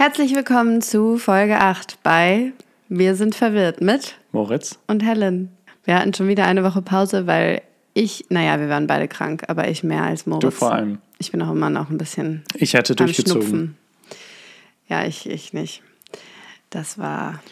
Herzlich 0.00 0.32
willkommen 0.36 0.80
zu 0.80 1.18
Folge 1.18 1.58
8 1.58 2.04
bei 2.04 2.52
Wir 2.88 3.16
sind 3.16 3.34
verwirrt 3.34 3.80
mit 3.80 4.14
Moritz 4.30 4.78
und 4.86 5.02
Helen. 5.02 5.50
Wir 5.82 5.98
hatten 5.98 6.14
schon 6.14 6.28
wieder 6.28 6.44
eine 6.44 6.62
Woche 6.62 6.82
Pause, 6.82 7.26
weil 7.26 7.62
ich, 7.94 8.26
naja, 8.28 8.60
wir 8.60 8.68
waren 8.68 8.86
beide 8.86 9.08
krank, 9.08 9.42
aber 9.48 9.66
ich 9.66 9.82
mehr 9.82 10.04
als 10.04 10.24
Moritz. 10.24 10.42
Du 10.42 10.50
vor 10.52 10.72
allem. 10.72 10.98
Ich 11.18 11.32
bin 11.32 11.42
auch 11.42 11.50
immer 11.50 11.68
noch 11.68 11.90
ein 11.90 11.98
bisschen. 11.98 12.44
Ich 12.54 12.74
hätte 12.74 12.94
durchgezogen. 12.94 13.42
Schnupfen. 13.42 13.76
Ja, 14.88 15.04
ich, 15.04 15.28
ich 15.28 15.52
nicht. 15.52 15.82
Das 16.70 16.96
war 16.96 17.42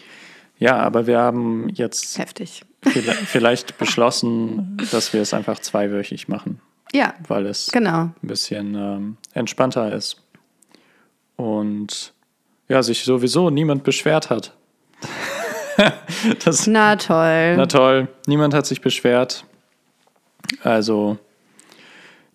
Ja, 0.57 0.77
aber 0.77 1.05
wir 1.05 1.19
haben 1.19 1.67
jetzt 1.67 2.17
heftig. 2.17 2.61
vielleicht, 2.81 3.19
vielleicht 3.23 3.77
beschlossen, 3.77 4.77
dass 4.91 5.11
wir 5.11 5.21
es 5.21 5.33
einfach 5.33 5.59
zweiwöchig 5.59 6.29
machen, 6.29 6.61
Ja, 6.93 7.13
weil 7.27 7.45
es 7.45 7.67
genau. 7.73 8.03
ein 8.03 8.13
bisschen 8.21 8.73
ähm, 8.75 9.17
entspannter 9.33 9.91
ist. 9.93 10.23
Und 11.35 12.13
ja, 12.67 12.83
sich 12.83 13.03
sowieso 13.03 13.49
niemand 13.49 13.83
beschwert 13.83 14.29
hat. 14.29 14.55
das, 16.45 16.67
Na 16.67 16.95
toll. 16.95 17.55
na 17.55 17.65
toll, 17.65 18.07
niemand 18.25 18.53
hat 18.53 18.65
sich 18.65 18.81
beschwert. 18.81 19.45
Also 20.63 21.17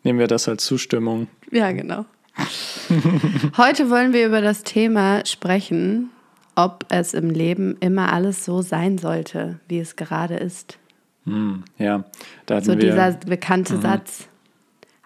nehmen 0.03 0.19
wir 0.19 0.27
das 0.29 0.48
als 0.48 0.65
Zustimmung. 0.65 1.29
Ja, 1.51 1.73
genau. 1.73 2.05
Heute 3.56 3.91
wollen 3.91 4.12
wir 4.12 4.27
über 4.27 4.41
das 4.41 4.62
Thema 4.62 5.25
sprechen, 5.27 6.11
ob 6.55 6.87
es 6.89 7.14
im 7.14 7.30
Leben 7.30 7.77
immer 7.80 8.12
alles 8.12 8.45
so 8.45 8.62
sein 8.62 8.98
sollte, 8.98 9.59
wie 9.69 9.78
es 9.80 9.97
gerade 9.97 10.37
ist. 10.37 10.78
Hm, 11.25 11.64
ja, 11.78 12.05
da 12.47 12.56
hatten 12.56 12.64
So 12.67 12.73
wir. 12.73 12.78
dieser 12.80 13.12
bekannte 13.12 13.78
Satz. 13.80 14.28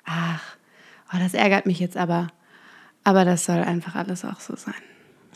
Ach, 0.05 0.41
oh, 1.13 1.17
das 1.19 1.35
ärgert 1.35 1.67
mich 1.67 1.79
jetzt 1.81 1.97
aber. 1.97 2.29
Aber 3.05 3.25
das 3.25 3.45
soll 3.45 3.59
einfach 3.59 3.95
alles 3.97 4.25
auch 4.25 4.41
so 4.41 4.57
sein. 4.57 4.75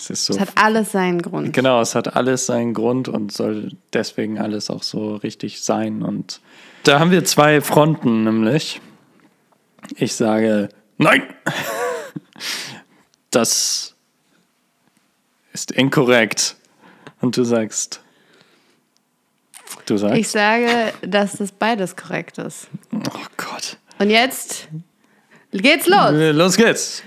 Es 0.01 0.09
ist 0.11 0.27
so 0.27 0.35
Es 0.35 0.41
hat 0.41 0.51
alles 0.55 0.93
seinen 0.93 1.21
Grund. 1.21 1.53
Genau, 1.53 1.81
es 1.81 1.95
hat 1.95 2.17
alles 2.17 2.47
seinen 2.47 2.73
Grund 2.73 3.09
und 3.09 3.33
soll 3.33 3.73
deswegen 3.93 4.39
alles 4.39 4.71
auch 4.71 4.83
so 4.83 5.17
richtig 5.17 5.61
sein. 5.63 6.03
Und 6.03 6.41
da 6.85 6.99
haben 6.99 7.11
wir 7.11 7.25
zwei 7.25 7.61
Fronten, 7.61 8.25
nämlich. 8.25 8.81
Ich 9.97 10.15
sage, 10.15 10.69
nein! 10.99 11.23
Das 13.33 13.95
ist 15.53 15.71
inkorrekt. 15.71 16.57
Und 17.21 17.37
du 17.37 17.45
sagst, 17.45 18.01
du 19.87 19.97
sagst, 19.99 20.17
Ich 20.17 20.29
sage, 20.29 20.93
dass 21.03 21.35
das 21.35 21.53
beides 21.53 21.95
korrekt 21.95 22.39
ist. 22.39 22.67
oh 22.93 23.21
Gott. 23.37 23.77
Und 24.01 24.11
jetzt 24.11 24.67
geht's 25.53 25.87
los. 25.87 26.11
Los 26.13 26.57
geht's. 26.57 27.05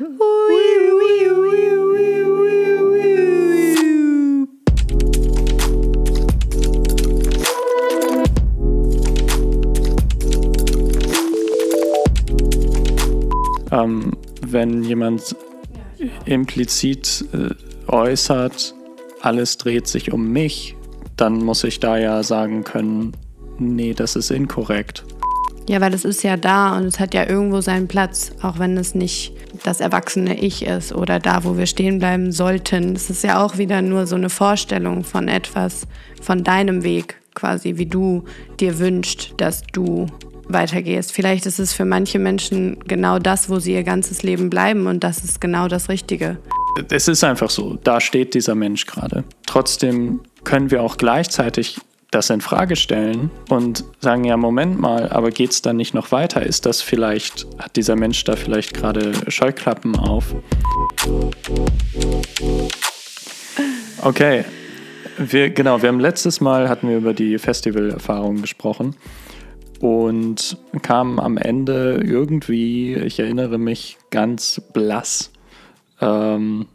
Ähm, 13.74 14.16
wenn 14.46 14.84
jemand 14.84 15.36
implizit 16.26 17.26
äh, 17.34 17.92
äußert, 17.92 18.76
alles 19.22 19.58
dreht 19.58 19.88
sich 19.88 20.14
um 20.14 20.32
mich, 20.32 20.76
dann 21.18 21.44
muss 21.44 21.64
ich 21.64 21.80
da 21.80 21.98
ja 21.98 22.22
sagen 22.24 22.64
können, 22.64 23.14
nee, 23.58 23.94
das 23.94 24.16
ist 24.16 24.30
inkorrekt. 24.30 25.04
Ja, 25.68 25.80
weil 25.80 25.94
es 25.94 26.04
ist 26.04 26.24
ja 26.24 26.36
da 26.36 26.76
und 26.76 26.84
es 26.84 27.00
hat 27.00 27.14
ja 27.14 27.28
irgendwo 27.28 27.62
seinen 27.62 27.88
Platz, 27.88 28.34
auch 28.42 28.60
wenn 28.60 28.78
es 28.78 28.96
nicht 28.96 29.34
das 29.64 29.80
erwachsene 29.80 30.38
Ich 30.40 30.66
ist 30.66 30.94
oder 30.94 31.20
da, 31.20 31.46
wo 31.46 31.58
wir 31.58 31.68
stehen 31.68 32.00
bleiben 32.00 32.34
sollten. 32.34 32.96
Es 32.96 33.10
ist 33.10 33.24
ja 33.24 33.44
auch 33.44 33.58
wieder 33.58 33.82
nur 33.82 34.06
so 34.06 34.16
eine 34.16 34.30
Vorstellung 34.30 35.06
von 35.06 35.30
etwas, 35.30 35.88
von 36.22 36.44
deinem 36.44 36.84
Weg 36.84 37.16
quasi, 37.36 37.78
wie 37.78 37.86
du 37.86 38.23
dir 38.59 38.80
wünschst, 38.80 39.34
dass 39.38 39.64
du 39.72 40.08
weitergehst. 40.48 41.12
Vielleicht 41.12 41.46
ist 41.46 41.59
es 41.59 41.74
für 41.74 41.85
manche 41.85 42.19
Menschen 42.19 42.78
genau 42.88 43.19
das, 43.19 43.50
wo 43.50 43.59
sie 43.59 43.74
ihr 43.74 43.84
ganzes 43.84 44.24
Leben 44.24 44.50
bleiben 44.50 44.88
und 44.88 45.03
das 45.03 45.24
ist 45.24 45.40
genau 45.40 45.68
das 45.68 45.90
Richtige. 45.90 46.38
Es 46.90 47.08
ist 47.08 47.24
einfach 47.24 47.50
so, 47.50 47.78
da 47.84 48.02
steht 48.02 48.34
dieser 48.34 48.56
Mensch 48.56 48.85
gerade. 48.85 49.24
Trotzdem 49.46 50.22
können 50.44 50.72
wir 50.72 50.81
auch 50.81 50.97
gleichzeitig 50.97 51.80
das 52.13 52.30
in 52.30 52.41
Frage 52.41 52.75
stellen 52.75 53.31
und 53.50 53.84
sagen, 54.00 54.24
ja, 54.24 54.38
Moment 54.38 54.79
mal, 54.79 55.09
aber 55.09 55.31
geht 55.31 55.52
es 55.52 55.62
dann 55.62 55.78
nicht 55.78 55.94
noch 55.94 56.12
weiter? 56.12 56.44
Ist 56.44 56.66
das 56.66 56.81
vielleicht, 56.81 57.47
hat 57.58 57.75
dieser 57.75 57.96
Mensch 57.96 58.24
da 58.24 58.35
vielleicht 58.35 58.74
gerade 58.74 59.13
Scheuklappen 59.31 59.96
auf? 59.96 60.35
Okay, 64.02 64.46
wir, 65.18 65.50
genau, 65.50 65.81
wir 65.81 65.90
haben 65.90 66.00
letztes 66.00 66.41
Mal 66.41 66.69
hatten 66.69 66.90
wir 66.90 66.97
über 66.97 67.13
die 67.13 67.38
Festivalerfahrung 67.38 68.41
gesprochen 68.41 68.96
und 69.79 70.57
kamen 70.81 71.19
am 71.19 71.38
Ende 71.38 72.01
irgendwie, 72.03 72.96
ich 72.96 73.19
erinnere 73.19 73.57
mich, 73.57 73.97
ganz 74.12 74.62
blass. 74.72 75.31
Ähm, 76.00 76.68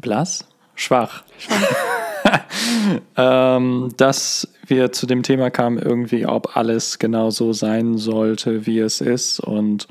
blass? 0.00 0.46
Schwach. 0.74 1.24
ähm, 3.16 3.88
dass 3.96 4.48
wir 4.66 4.92
zu 4.92 5.06
dem 5.06 5.22
Thema 5.22 5.50
kamen, 5.50 5.78
irgendwie, 5.78 6.26
ob 6.26 6.56
alles 6.56 6.98
genau 6.98 7.30
so 7.30 7.52
sein 7.52 7.98
sollte, 7.98 8.66
wie 8.66 8.78
es 8.78 9.00
ist. 9.00 9.40
Und 9.40 9.88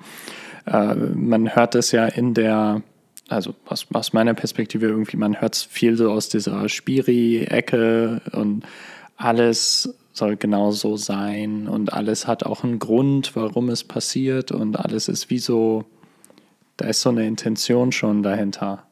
äh, 0.66 0.96
man 0.96 1.56
hört 1.56 1.76
es 1.76 1.92
ja 1.92 2.06
in 2.06 2.34
der, 2.34 2.82
also 3.30 3.56
aus, 3.66 3.88
aus 3.94 4.14
meiner 4.14 4.34
Perspektive 4.34 4.88
irgendwie, 4.88 5.18
man 5.18 5.40
hört 5.40 5.56
es 5.56 5.64
viel 5.64 5.96
so 5.96 6.12
aus 6.12 6.30
dieser 6.30 6.68
Spiri-Ecke 6.68 8.22
und 8.32 8.64
alles 9.18 9.96
soll 10.14 10.36
genau 10.36 10.72
so 10.72 10.98
sein 10.98 11.68
und 11.68 11.94
alles 11.94 12.28
hat 12.28 12.46
auch 12.46 12.64
einen 12.64 12.80
Grund, 12.80 13.36
warum 13.36 13.70
es 13.70 13.84
passiert 13.84 14.52
und 14.52 14.78
alles 14.78 15.08
ist 15.08 15.30
wie 15.30 15.40
so, 15.40 15.86
da 16.78 16.88
ist 16.88 17.02
so 17.02 17.10
eine 17.10 17.26
Intention 17.26 17.92
schon 17.92 18.24
dahinter. 18.24 18.84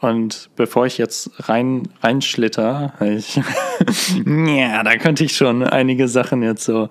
Und 0.00 0.50
bevor 0.54 0.86
ich 0.86 0.96
jetzt 0.96 1.48
rein 1.48 1.88
reinschlitter, 2.02 2.92
ich, 3.00 3.36
ja, 4.26 4.82
da 4.84 4.96
könnte 4.96 5.24
ich 5.24 5.36
schon 5.36 5.64
einige 5.64 6.06
Sachen 6.06 6.42
jetzt 6.42 6.64
so 6.64 6.88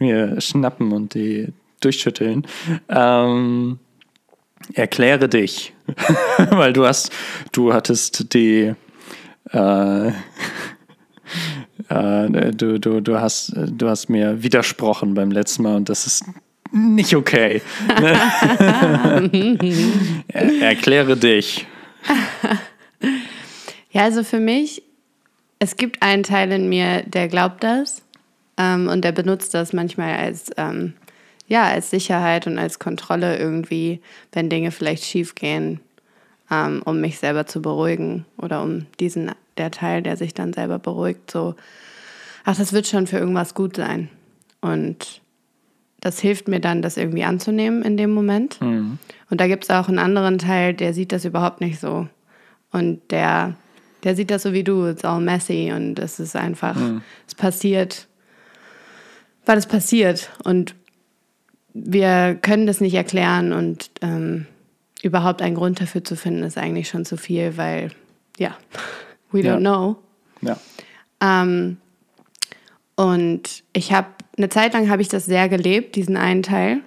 mir 0.00 0.40
schnappen 0.40 0.90
und 0.92 1.14
die 1.14 1.52
durchschütteln. 1.80 2.46
Ähm, 2.88 3.78
erkläre 4.74 5.28
dich, 5.28 5.74
weil 6.50 6.72
du 6.72 6.86
hast, 6.86 7.12
du 7.52 7.72
hattest 7.72 8.32
die, 8.34 8.74
äh, 9.50 10.08
äh, 11.88 12.52
du, 12.52 12.78
du, 12.78 13.00
du 13.00 13.20
hast, 13.20 13.52
du 13.56 13.88
hast 13.88 14.08
mir 14.08 14.42
widersprochen 14.42 15.14
beim 15.14 15.30
letzten 15.30 15.62
Mal 15.62 15.76
und 15.76 15.88
das 15.88 16.06
ist 16.06 16.24
nicht 16.70 17.14
okay. 17.16 17.62
er, 20.28 20.62
erkläre 20.62 21.16
dich. 21.16 21.66
Ja, 23.90 24.02
also 24.02 24.22
für 24.22 24.38
mich, 24.38 24.82
es 25.58 25.76
gibt 25.76 26.02
einen 26.02 26.22
Teil 26.22 26.52
in 26.52 26.68
mir, 26.68 27.02
der 27.06 27.28
glaubt 27.28 27.64
das 27.64 28.02
ähm, 28.58 28.88
und 28.88 29.02
der 29.02 29.12
benutzt 29.12 29.54
das 29.54 29.72
manchmal 29.72 30.16
als, 30.16 30.50
ähm, 30.56 30.92
ja, 31.48 31.64
als 31.64 31.90
Sicherheit 31.90 32.46
und 32.46 32.58
als 32.58 32.78
Kontrolle 32.78 33.38
irgendwie, 33.38 34.00
wenn 34.32 34.50
Dinge 34.50 34.70
vielleicht 34.70 35.04
schief 35.04 35.34
gehen, 35.34 35.80
ähm, 36.50 36.82
um 36.84 37.00
mich 37.00 37.18
selber 37.18 37.46
zu 37.46 37.60
beruhigen 37.62 38.26
oder 38.36 38.62
um 38.62 38.86
diesen, 39.00 39.32
der 39.56 39.70
Teil, 39.70 40.02
der 40.02 40.16
sich 40.16 40.34
dann 40.34 40.52
selber 40.52 40.78
beruhigt, 40.78 41.30
so, 41.30 41.54
ach, 42.44 42.56
das 42.56 42.72
wird 42.72 42.86
schon 42.86 43.06
für 43.06 43.18
irgendwas 43.18 43.54
gut 43.54 43.76
sein. 43.76 44.10
Und 44.60 45.22
das 46.00 46.20
hilft 46.20 46.48
mir 46.48 46.60
dann, 46.60 46.82
das 46.82 46.96
irgendwie 46.96 47.24
anzunehmen 47.24 47.82
in 47.82 47.96
dem 47.96 48.10
Moment. 48.10 48.60
Und 49.30 49.40
da 49.40 49.46
gibt 49.48 49.64
es 49.64 49.70
auch 49.70 49.88
einen 49.88 49.98
anderen 49.98 50.38
Teil, 50.38 50.74
der 50.74 50.94
sieht 50.94 51.12
das 51.12 51.24
überhaupt 51.24 51.60
nicht 51.60 51.80
so. 51.80 52.08
Und 52.70 53.00
der, 53.10 53.54
der 54.04 54.14
sieht 54.14 54.30
das 54.30 54.42
so 54.42 54.52
wie 54.52 54.64
du, 54.64 54.86
it's 54.86 55.04
all 55.04 55.20
messy 55.20 55.72
und 55.74 55.98
es 55.98 56.20
ist 56.20 56.36
einfach, 56.36 56.76
es 57.26 57.34
passiert, 57.34 58.06
weil 59.46 59.58
es 59.58 59.66
passiert. 59.66 60.30
Und 60.44 60.74
wir 61.74 62.38
können 62.40 62.66
das 62.66 62.80
nicht 62.80 62.94
erklären 62.94 63.52
und 63.52 63.90
ähm, 64.02 64.46
überhaupt 65.02 65.42
einen 65.42 65.54
Grund 65.54 65.80
dafür 65.80 66.02
zu 66.02 66.16
finden, 66.16 66.42
ist 66.42 66.58
eigentlich 66.58 66.88
schon 66.88 67.04
zu 67.04 67.16
viel, 67.16 67.56
weil, 67.56 67.90
ja, 68.38 68.56
we 69.30 69.40
Ja. 69.42 69.54
don't 69.56 69.60
know. 69.60 69.96
Ja. 70.40 70.56
Ähm, 71.20 71.76
und 72.96 73.62
ich 73.72 73.92
habe 73.92 74.08
eine 74.36 74.48
Zeit 74.48 74.72
lang 74.72 74.88
habe 74.88 75.02
ich 75.02 75.08
das 75.08 75.26
sehr 75.26 75.48
gelebt, 75.48 75.96
diesen 75.96 76.16
einen 76.16 76.42
Teil, 76.42 76.80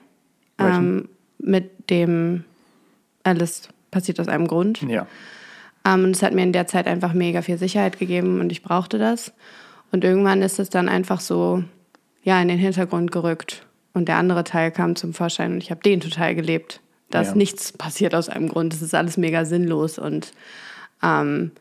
ähm, 0.57 1.09
mit 1.39 1.89
dem 1.89 2.43
alles 3.23 3.69
passiert 3.91 4.19
aus 4.19 4.27
einem 4.27 4.47
Grund. 4.47 4.81
Ja. 4.83 5.05
Ähm, 5.85 6.05
und 6.05 6.11
es 6.15 6.21
hat 6.21 6.33
mir 6.33 6.43
in 6.43 6.53
der 6.53 6.67
Zeit 6.67 6.87
einfach 6.87 7.13
mega 7.13 7.41
viel 7.41 7.57
Sicherheit 7.57 7.99
gegeben 7.99 8.39
und 8.39 8.51
ich 8.51 8.61
brauchte 8.63 8.97
das. 8.99 9.33
Und 9.91 10.03
irgendwann 10.03 10.41
ist 10.41 10.59
es 10.59 10.69
dann 10.69 10.87
einfach 10.89 11.19
so, 11.19 11.63
ja, 12.23 12.41
in 12.41 12.47
den 12.47 12.57
Hintergrund 12.59 13.11
gerückt. 13.11 13.65
Und 13.93 14.07
der 14.07 14.17
andere 14.17 14.43
Teil 14.43 14.71
kam 14.71 14.95
zum 14.95 15.13
Vorschein 15.13 15.53
und 15.53 15.63
ich 15.63 15.71
habe 15.71 15.81
den 15.81 15.99
total 15.99 16.35
gelebt. 16.35 16.81
Dass 17.09 17.29
Ja. 17.29 17.35
nichts 17.35 17.73
passiert 17.73 18.15
aus 18.15 18.29
einem 18.29 18.47
Grund. 18.47 18.73
Es 18.73 18.81
ist 18.81 18.95
alles 18.95 19.17
mega 19.17 19.45
sinnlos 19.45 19.99
und 19.99 20.31
Ähm, 21.03 21.51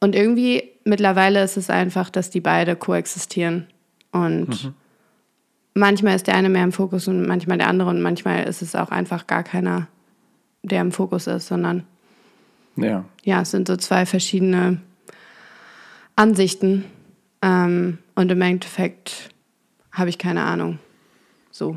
und 0.00 0.14
irgendwie 0.14 0.70
mittlerweile 0.84 1.42
ist 1.42 1.56
es 1.56 1.70
einfach, 1.70 2.10
dass 2.10 2.30
die 2.30 2.40
beide 2.40 2.76
koexistieren. 2.76 3.66
Und 4.12 4.64
mhm. 4.64 4.74
manchmal 5.72 6.14
ist 6.14 6.26
der 6.26 6.34
eine 6.34 6.48
mehr 6.50 6.62
im 6.62 6.72
Fokus 6.72 7.08
und 7.08 7.26
manchmal 7.26 7.58
der 7.58 7.68
andere 7.68 7.88
und 7.88 8.02
manchmal 8.02 8.44
ist 8.44 8.62
es 8.62 8.76
auch 8.76 8.90
einfach 8.90 9.26
gar 9.26 9.42
keiner, 9.42 9.88
der 10.62 10.82
im 10.82 10.92
Fokus 10.92 11.26
ist, 11.26 11.46
sondern 11.48 11.84
ja, 12.76 13.04
ja 13.22 13.40
es 13.40 13.50
sind 13.50 13.66
so 13.66 13.76
zwei 13.76 14.04
verschiedene 14.06 14.78
Ansichten. 16.16 16.84
Ähm, 17.42 17.98
und 18.14 18.30
im 18.30 18.42
Endeffekt 18.42 19.30
habe 19.90 20.10
ich 20.10 20.18
keine 20.18 20.42
Ahnung. 20.42 20.78
So. 21.54 21.76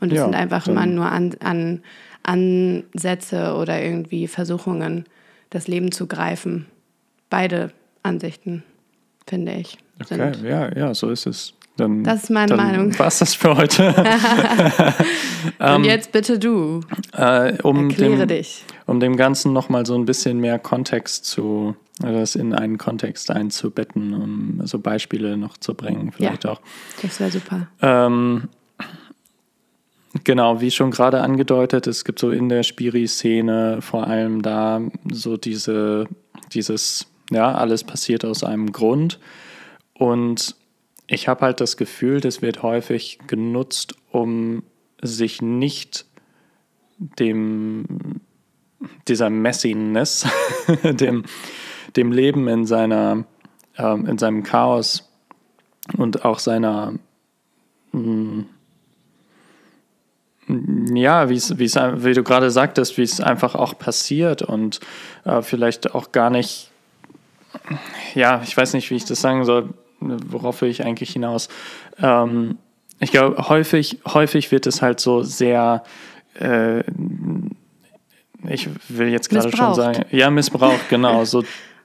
Und 0.00 0.10
es 0.10 0.16
ja, 0.16 0.24
sind 0.24 0.34
einfach 0.34 0.66
immer 0.66 0.86
nur 0.86 1.06
an, 1.06 1.36
an 1.38 1.82
Ansätze 2.24 3.54
oder 3.54 3.80
irgendwie 3.80 4.26
Versuchungen, 4.26 5.04
das 5.50 5.68
Leben 5.68 5.92
zu 5.92 6.08
greifen. 6.08 6.66
Beide 7.30 7.70
Ansichten, 8.02 8.64
finde 9.28 9.52
ich. 9.52 9.78
Okay, 10.02 10.32
ja, 10.42 10.76
ja, 10.76 10.94
so 10.94 11.10
ist 11.10 11.26
es. 11.26 11.54
Dann, 11.76 12.02
das 12.02 12.24
ist 12.24 12.30
meine 12.30 12.56
Meinung. 12.56 12.92
Was 12.98 13.20
das 13.20 13.34
für 13.34 13.56
heute? 13.56 13.88
Und 13.94 15.54
ähm, 15.60 15.84
jetzt 15.84 16.10
bitte 16.10 16.36
du. 16.38 16.80
Äh, 17.12 17.62
um 17.62 17.90
Erkläre 17.90 18.26
dem, 18.26 18.28
dich. 18.28 18.64
Um 18.86 18.98
dem 18.98 19.16
Ganzen 19.16 19.52
nochmal 19.52 19.86
so 19.86 19.94
ein 19.94 20.06
bisschen 20.06 20.40
mehr 20.40 20.58
Kontext 20.58 21.24
zu, 21.24 21.76
das 22.00 22.34
in 22.34 22.54
einen 22.54 22.78
Kontext 22.78 23.30
einzubetten, 23.30 24.14
um 24.14 24.66
so 24.66 24.78
Beispiele 24.78 25.36
noch 25.36 25.56
zu 25.56 25.74
bringen, 25.74 26.12
vielleicht 26.12 26.44
ja, 26.44 26.50
auch. 26.50 26.60
Das 27.02 27.20
wäre 27.20 27.30
super. 27.30 27.68
Ähm, 27.80 28.48
Genau, 30.22 30.60
wie 30.60 30.70
schon 30.70 30.92
gerade 30.92 31.22
angedeutet, 31.22 31.88
es 31.88 32.04
gibt 32.04 32.20
so 32.20 32.30
in 32.30 32.48
der 32.48 32.62
Spiri-Szene 32.62 33.78
vor 33.80 34.06
allem 34.06 34.42
da 34.42 34.80
so 35.10 35.36
diese, 35.36 36.06
dieses, 36.52 37.08
ja, 37.32 37.52
alles 37.52 37.82
passiert 37.82 38.24
aus 38.24 38.44
einem 38.44 38.70
Grund. 38.70 39.18
Und 39.92 40.54
ich 41.08 41.26
habe 41.26 41.40
halt 41.40 41.60
das 41.60 41.76
Gefühl, 41.76 42.20
das 42.20 42.42
wird 42.42 42.62
häufig 42.62 43.18
genutzt, 43.26 43.96
um 44.12 44.62
sich 45.02 45.42
nicht 45.42 46.06
dem, 46.98 48.20
dieser 49.08 49.30
Messiness, 49.30 50.28
dem, 50.84 51.24
dem 51.96 52.12
Leben 52.12 52.48
in 52.48 52.66
seiner, 52.66 53.24
äh, 53.76 53.94
in 53.94 54.18
seinem 54.18 54.42
Chaos 54.42 55.08
und 55.96 56.24
auch 56.24 56.38
seiner, 56.38 56.94
mh, 57.92 58.44
hm, 60.46 60.94
ja, 60.94 61.28
wie 61.28 61.34
es, 61.34 61.58
wie 61.58 62.14
du 62.14 62.22
gerade 62.22 62.50
sagtest, 62.50 62.98
wie 62.98 63.02
es 63.02 63.20
einfach 63.20 63.54
auch 63.54 63.78
passiert 63.78 64.42
und 64.42 64.80
äh, 65.24 65.42
vielleicht 65.42 65.94
auch 65.94 66.12
gar 66.12 66.30
nicht, 66.30 66.70
ja, 68.14 68.42
ich 68.44 68.56
weiß 68.56 68.74
nicht, 68.74 68.90
wie 68.90 68.96
ich 68.96 69.04
das 69.04 69.20
sagen 69.20 69.44
soll, 69.44 69.70
worauf 70.00 70.60
will 70.60 70.68
ich 70.68 70.84
eigentlich 70.84 71.12
hinaus? 71.12 71.48
Ähm, 71.98 72.58
ich 73.00 73.10
glaube, 73.10 73.48
häufig, 73.48 74.00
häufig 74.06 74.52
wird 74.52 74.66
es 74.66 74.82
halt 74.82 75.00
so 75.00 75.22
sehr, 75.22 75.82
äh, 76.38 76.80
ich 78.48 78.68
will 78.88 79.08
jetzt 79.08 79.30
gerade 79.30 79.54
schon 79.56 79.74
sagen, 79.74 80.04
ja, 80.10 80.30
missbraucht, 80.30 80.88
genau, 80.90 81.24
so, 81.24 81.42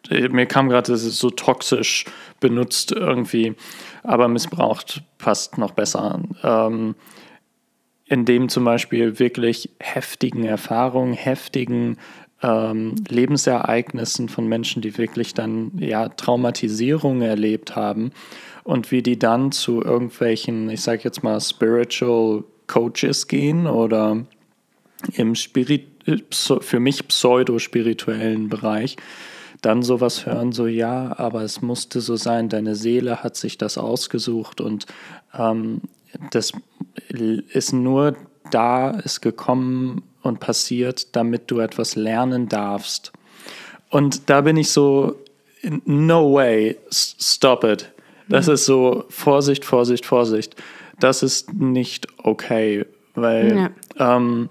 mir 0.10 0.46
kam 0.46 0.70
gerade, 0.70 0.96
so 0.98 1.30
toxisch 1.30 2.06
benutzt 2.40 2.92
irgendwie, 2.92 3.56
aber 4.04 4.28
missbraucht 4.28 5.04
passt 5.18 5.58
noch 5.58 5.72
besser. 5.72 6.22
Ähm, 6.44 6.96
in 8.06 8.26
dem 8.26 8.50
zum 8.50 8.66
Beispiel 8.66 9.20
wirklich 9.20 9.70
heftigen 9.80 10.44
Erfahrungen, 10.44 11.14
heftigen 11.14 11.98
ähm, 12.42 12.96
Lebensereignissen 13.08 14.30
von 14.30 14.48
Menschen, 14.48 14.82
die 14.82 14.98
wirklich 14.98 15.34
dann 15.34 15.72
ja 15.78 16.10
Traumatisierungen 16.10 17.22
erlebt 17.22 17.76
haben 17.76 18.12
und 18.64 18.92
wie 18.92 19.04
die 19.04 19.20
dann 19.20 19.52
zu 19.52 19.84
irgendwelchen, 19.84 20.70
ich 20.70 20.82
sage 20.82 21.02
jetzt 21.04 21.24
mal, 21.24 21.40
Spiritual 21.40 22.44
Coaches 22.68 23.28
gehen 23.28 23.68
oder 23.68 24.26
im 25.14 25.36
Spirit, 25.36 25.88
für 26.62 26.80
mich 26.80 27.08
pseudo-spirituellen 27.08 28.50
Bereich 28.50 28.96
dann 29.62 29.84
sowas 29.84 30.26
hören, 30.26 30.52
so 30.52 30.68
ja, 30.68 31.18
aber 31.18 31.42
es 31.42 31.62
musste 31.62 32.02
so 32.02 32.16
sein, 32.16 32.50
deine 32.50 32.76
Seele 32.76 33.24
hat 33.24 33.36
sich 33.36 33.58
das 33.58 33.78
ausgesucht 33.78 34.62
und 34.62 34.86
ähm, 35.38 35.82
das 36.32 36.54
ist 37.10 37.74
nur 37.74 38.16
da, 38.52 38.92
ist 38.92 39.22
gekommen 39.22 40.04
und 40.22 40.40
passiert, 40.40 41.16
damit 41.16 41.52
du 41.52 41.60
etwas 41.60 41.96
lernen 41.96 42.48
darfst. 42.50 43.12
Und 43.90 44.30
da 44.30 44.42
bin 44.42 44.58
ich 44.58 44.72
so, 44.72 45.16
no 45.86 46.34
way, 46.34 46.78
stop 46.92 47.64
it. 47.64 47.92
Das 48.28 48.48
mhm. 48.48 48.54
ist 48.54 48.66
so, 48.66 49.06
Vorsicht, 49.10 49.66
Vorsicht, 49.66 50.06
Vorsicht. 50.06 50.56
Das 51.00 51.24
ist 51.24 51.54
nicht 51.54 52.08
okay, 52.18 52.86
weil 53.16 53.72
ja. 53.98 54.18
ähm, 54.18 54.50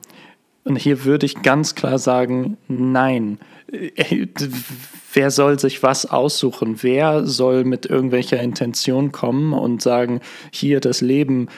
und 0.68 0.76
hier 0.76 1.04
würde 1.04 1.24
ich 1.24 1.40
ganz 1.42 1.74
klar 1.74 1.98
sagen, 1.98 2.58
nein. 2.68 3.38
Wer 5.12 5.30
soll 5.30 5.58
sich 5.58 5.82
was 5.82 6.06
aussuchen? 6.06 6.82
Wer 6.82 7.26
soll 7.26 7.64
mit 7.64 7.86
irgendwelcher 7.86 8.40
Intention 8.40 9.12
kommen 9.12 9.52
und 9.52 9.82
sagen, 9.82 10.20
hier 10.50 10.80
das 10.80 11.00
Leben, 11.00 11.48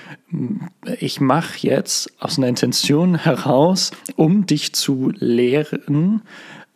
ich 0.98 1.20
mache 1.20 1.66
jetzt 1.66 2.12
aus 2.20 2.38
einer 2.38 2.48
Intention 2.48 3.16
heraus, 3.16 3.90
um 4.16 4.46
dich 4.46 4.72
zu 4.74 5.12
lehren, 5.16 6.22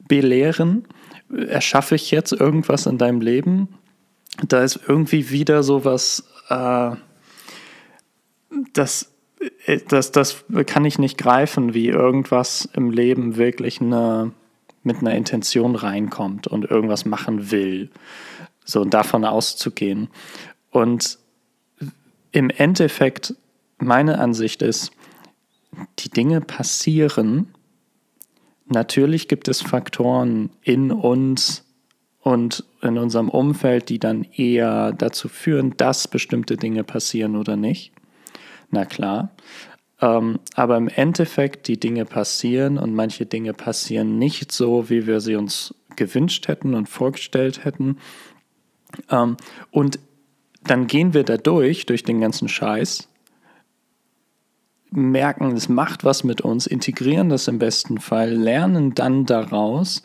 belehren, 0.06 0.86
erschaffe 1.30 1.94
ich 1.94 2.10
jetzt 2.10 2.32
irgendwas 2.32 2.86
in 2.86 2.98
deinem 2.98 3.20
Leben? 3.20 3.68
Da 4.46 4.62
ist 4.62 4.80
irgendwie 4.86 5.30
wieder 5.30 5.62
sowas, 5.62 6.24
äh, 6.48 6.90
das 8.72 9.10
das, 9.88 10.10
das 10.10 10.44
kann 10.66 10.84
ich 10.84 10.98
nicht 10.98 11.18
greifen, 11.18 11.74
wie 11.74 11.88
irgendwas 11.88 12.68
im 12.72 12.90
Leben 12.90 13.36
wirklich 13.36 13.80
eine, 13.80 14.32
mit 14.84 14.98
einer 14.98 15.14
Intention 15.14 15.74
reinkommt 15.74 16.46
und 16.46 16.70
irgendwas 16.70 17.04
machen 17.04 17.50
will. 17.50 17.90
So 18.64 18.82
und 18.82 18.94
davon 18.94 19.24
auszugehen. 19.24 20.08
Und 20.70 21.18
im 22.32 22.50
Endeffekt, 22.50 23.34
meine 23.78 24.18
Ansicht 24.18 24.62
ist, 24.62 24.92
die 25.98 26.08
Dinge 26.08 26.40
passieren. 26.40 27.54
Natürlich 28.66 29.28
gibt 29.28 29.48
es 29.48 29.60
Faktoren 29.60 30.50
in 30.62 30.92
uns 30.92 31.64
und 32.20 32.64
in 32.80 32.96
unserem 32.96 33.28
Umfeld, 33.28 33.88
die 33.88 33.98
dann 33.98 34.24
eher 34.24 34.92
dazu 34.92 35.28
führen, 35.28 35.76
dass 35.76 36.08
bestimmte 36.08 36.56
Dinge 36.56 36.84
passieren 36.84 37.36
oder 37.36 37.56
nicht 37.56 37.92
na 38.74 38.84
klar. 38.84 39.30
Ähm, 40.00 40.40
aber 40.54 40.76
im 40.76 40.88
Endeffekt, 40.88 41.68
die 41.68 41.78
Dinge 41.78 42.04
passieren 42.04 42.78
und 42.78 42.94
manche 42.94 43.26
Dinge 43.26 43.54
passieren 43.54 44.18
nicht 44.18 44.52
so, 44.52 44.90
wie 44.90 45.06
wir 45.06 45.20
sie 45.20 45.36
uns 45.36 45.74
gewünscht 45.96 46.48
hätten 46.48 46.74
und 46.74 46.88
vorgestellt 46.88 47.64
hätten. 47.64 47.98
Ähm, 49.10 49.36
und 49.70 49.98
dann 50.64 50.86
gehen 50.86 51.14
wir 51.14 51.24
da 51.24 51.36
durch, 51.36 51.86
durch 51.86 52.02
den 52.02 52.20
ganzen 52.20 52.48
Scheiß, 52.48 53.08
merken, 54.90 55.52
es 55.52 55.68
macht 55.68 56.04
was 56.04 56.24
mit 56.24 56.40
uns, 56.40 56.66
integrieren 56.66 57.28
das 57.28 57.48
im 57.48 57.58
besten 57.58 57.98
Fall, 57.98 58.30
lernen 58.32 58.94
dann 58.94 59.26
daraus 59.26 60.02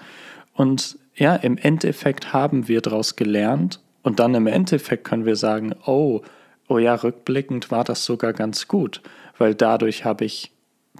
und 0.53 0.97
ja, 1.15 1.35
im 1.35 1.57
Endeffekt 1.57 2.33
haben 2.33 2.67
wir 2.67 2.81
daraus 2.81 3.15
gelernt 3.15 3.81
und 4.03 4.19
dann 4.19 4.33
im 4.35 4.47
Endeffekt 4.47 5.03
können 5.03 5.25
wir 5.25 5.35
sagen, 5.35 5.75
oh, 5.85 6.21
oh 6.67 6.77
ja, 6.77 6.95
rückblickend 6.95 7.71
war 7.71 7.83
das 7.83 8.05
sogar 8.05 8.33
ganz 8.33 8.67
gut, 8.67 9.01
weil 9.39 9.55
dadurch 9.55 10.05
habe 10.05 10.25
ich 10.25 10.51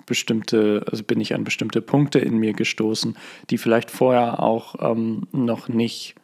bestimmte, 0.05 0.85
also 0.89 1.03
bin 1.03 1.19
ich 1.21 1.33
an 1.33 1.43
bestimmte 1.43 1.81
Punkte 1.81 2.19
in 2.19 2.37
mir 2.37 2.53
gestoßen, 2.53 3.17
die 3.49 3.57
vielleicht 3.57 3.91
vorher 3.91 4.41
auch 4.41 4.75
ähm, 4.79 5.27
noch 5.31 5.67
nicht, 5.67 6.15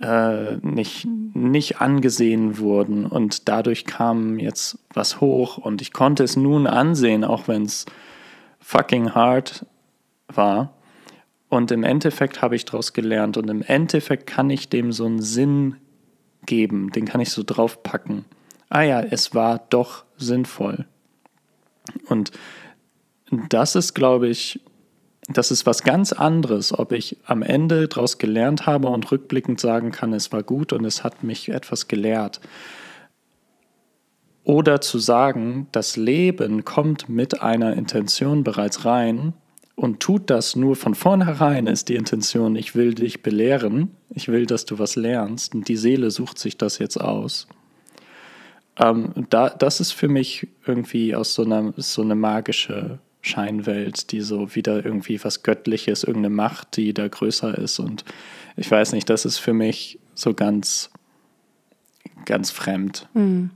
äh, 0.00 0.56
nicht, 0.58 1.06
nicht 1.34 1.80
angesehen 1.80 2.58
wurden. 2.58 3.06
Und 3.06 3.48
dadurch 3.48 3.84
kam 3.84 4.38
jetzt 4.38 4.78
was 4.94 5.20
hoch 5.20 5.58
und 5.58 5.82
ich 5.82 5.92
konnte 5.92 6.22
es 6.24 6.36
nun 6.36 6.66
ansehen, 6.66 7.24
auch 7.24 7.48
wenn 7.48 7.62
es 7.62 7.86
fucking 8.60 9.14
hard 9.14 9.66
war. 10.28 10.74
Und 11.48 11.70
im 11.70 11.82
Endeffekt 11.84 12.40
habe 12.40 12.56
ich 12.56 12.64
daraus 12.64 12.94
gelernt 12.94 13.36
und 13.36 13.50
im 13.50 13.62
Endeffekt 13.62 14.26
kann 14.26 14.48
ich 14.48 14.70
dem 14.70 14.92
so 14.92 15.04
einen 15.04 15.20
Sinn 15.20 15.76
geben, 16.46 16.90
den 16.92 17.04
kann 17.04 17.20
ich 17.20 17.30
so 17.30 17.42
draufpacken 17.44 18.24
ah 18.72 18.82
ja, 18.82 19.00
es 19.00 19.34
war 19.34 19.60
doch 19.68 20.04
sinnvoll. 20.16 20.86
Und 22.08 22.32
das 23.48 23.74
ist, 23.76 23.94
glaube 23.94 24.28
ich, 24.28 24.60
das 25.28 25.50
ist 25.50 25.66
was 25.66 25.82
ganz 25.82 26.12
anderes, 26.12 26.76
ob 26.76 26.92
ich 26.92 27.16
am 27.24 27.42
Ende 27.42 27.88
daraus 27.88 28.18
gelernt 28.18 28.66
habe 28.66 28.88
und 28.88 29.10
rückblickend 29.10 29.60
sagen 29.60 29.92
kann, 29.92 30.12
es 30.12 30.32
war 30.32 30.42
gut 30.42 30.72
und 30.72 30.84
es 30.84 31.04
hat 31.04 31.22
mich 31.22 31.48
etwas 31.48 31.88
gelehrt. 31.88 32.40
Oder 34.44 34.80
zu 34.80 34.98
sagen, 34.98 35.68
das 35.70 35.96
Leben 35.96 36.64
kommt 36.64 37.08
mit 37.08 37.40
einer 37.40 37.74
Intention 37.74 38.42
bereits 38.42 38.84
rein 38.84 39.34
und 39.76 40.00
tut 40.00 40.30
das 40.30 40.56
nur 40.56 40.74
von 40.74 40.96
vornherein, 40.96 41.68
ist 41.68 41.88
die 41.88 41.94
Intention, 41.94 42.56
ich 42.56 42.74
will 42.74 42.94
dich 42.94 43.22
belehren, 43.22 43.92
ich 44.10 44.28
will, 44.28 44.46
dass 44.46 44.64
du 44.64 44.80
was 44.80 44.96
lernst 44.96 45.54
und 45.54 45.68
die 45.68 45.76
Seele 45.76 46.10
sucht 46.10 46.38
sich 46.38 46.58
das 46.58 46.78
jetzt 46.78 47.00
aus. 47.00 47.46
Ähm, 48.78 49.12
da, 49.30 49.50
das 49.50 49.80
ist 49.80 49.92
für 49.92 50.08
mich 50.08 50.48
irgendwie 50.66 51.14
aus 51.14 51.34
so 51.34 51.44
einer 51.44 51.74
so 51.76 52.02
eine 52.02 52.14
magische 52.14 52.98
Scheinwelt, 53.20 54.10
die 54.10 54.20
so 54.20 54.54
wieder 54.54 54.84
irgendwie 54.84 55.22
was 55.22 55.42
Göttliches, 55.42 56.02
irgendeine 56.04 56.34
Macht, 56.34 56.76
die 56.76 56.92
da 56.92 57.06
größer 57.06 57.56
ist. 57.56 57.78
Und 57.78 58.04
ich 58.56 58.70
weiß 58.70 58.92
nicht, 58.92 59.08
das 59.08 59.24
ist 59.24 59.38
für 59.38 59.52
mich 59.52 59.98
so 60.14 60.34
ganz, 60.34 60.90
ganz 62.24 62.50
fremd. 62.50 63.08
Mhm. 63.14 63.50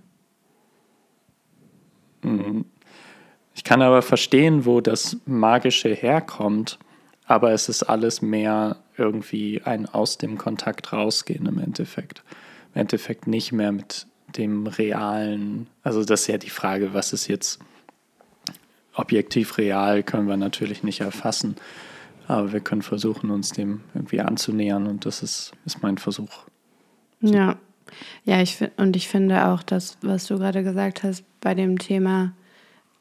Ich 3.55 3.65
kann 3.65 3.83
aber 3.83 4.03
verstehen, 4.03 4.67
wo 4.67 4.81
das 4.81 5.17
Magische 5.27 5.89
herkommt, 5.89 6.79
aber 7.25 7.53
es 7.53 7.69
ist 7.69 7.85
alles 7.85 8.23
mehr 8.23 8.77
irgendwie 8.97 9.63
ein 9.65 9.87
aus 9.87 10.19
dem 10.19 10.39
Kontakt 10.39 10.93
rausgehen 10.93 11.47
im 11.47 11.59
Endeffekt. 11.59 12.23
Im 12.75 12.83
Endeffekt 12.83 13.27
nicht 13.27 13.53
mehr 13.53 13.73
mit 13.73 14.07
dem 14.29 14.67
realen, 14.67 15.67
also 15.83 16.05
das 16.05 16.23
ist 16.23 16.27
ja 16.27 16.39
die 16.39 16.51
Frage, 16.51 16.95
was 16.95 17.13
ist 17.13 17.29
jetzt 17.29 17.59
objektiv 18.95 19.59
real, 19.59 20.03
können 20.03 20.29
wir 20.29 20.37
natürlich 20.37 20.83
nicht 20.83 21.01
erfassen, 21.01 21.57
aber 22.29 22.53
wir 22.53 22.61
können 22.61 22.83
versuchen, 22.83 23.31
uns 23.31 23.51
dem 23.51 23.83
irgendwie 23.95 24.21
anzunähern 24.21 24.87
und 24.87 25.07
das 25.07 25.23
ist, 25.23 25.53
ist 25.65 25.83
mein 25.83 25.99
Versuch. 25.99 26.47
So. 27.21 27.33
Ja, 27.33 27.57
ja, 28.25 28.43
ich 28.43 28.59
und 28.77 28.97
ich 28.97 29.09
finde 29.09 29.47
auch, 29.47 29.63
dass, 29.63 29.97
was 30.03 30.27
du 30.27 30.39
gerade 30.39 30.63
gesagt 30.63 31.03
hast 31.03 31.25
bei 31.41 31.55
dem 31.55 31.79
Thema, 31.79 32.33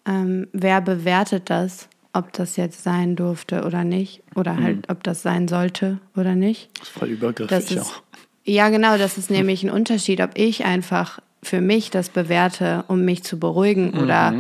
ähm, 0.06 0.48
wer 0.54 0.82
bewertet 0.82 1.50
das, 1.50 1.90
ob 2.14 2.32
das 2.34 2.56
jetzt 2.56 2.84
sein 2.84 3.16
durfte 3.16 3.66
oder 3.66 3.84
nicht, 3.84 4.24
oder 4.36 4.56
halt, 4.56 4.78
mhm. 4.78 4.84
ob 4.90 5.04
das 5.04 5.22
sein 5.22 5.48
sollte 5.48 6.00
oder 6.16 6.36
nicht. 6.36 6.70
Das 6.80 6.88
ist 6.88 6.94
voll 6.94 7.10
übergriffig 7.10 7.72
ist, 7.72 7.82
auch. 7.82 8.02
Ja, 8.46 8.70
genau, 8.70 8.98
das 8.98 9.18
ist 9.18 9.32
nämlich 9.32 9.64
ein 9.64 9.72
Unterschied, 9.72 10.22
ob 10.22 10.32
ich 10.36 10.66
einfach 10.66 11.20
für 11.42 11.62
mich 11.62 11.90
das 11.90 12.10
bewerte, 12.10 12.86
um 12.88 13.04
mich 13.04 13.24
zu 13.24 13.40
beruhigen 13.40 13.92
mhm. 13.92 14.00
oder 14.00 14.34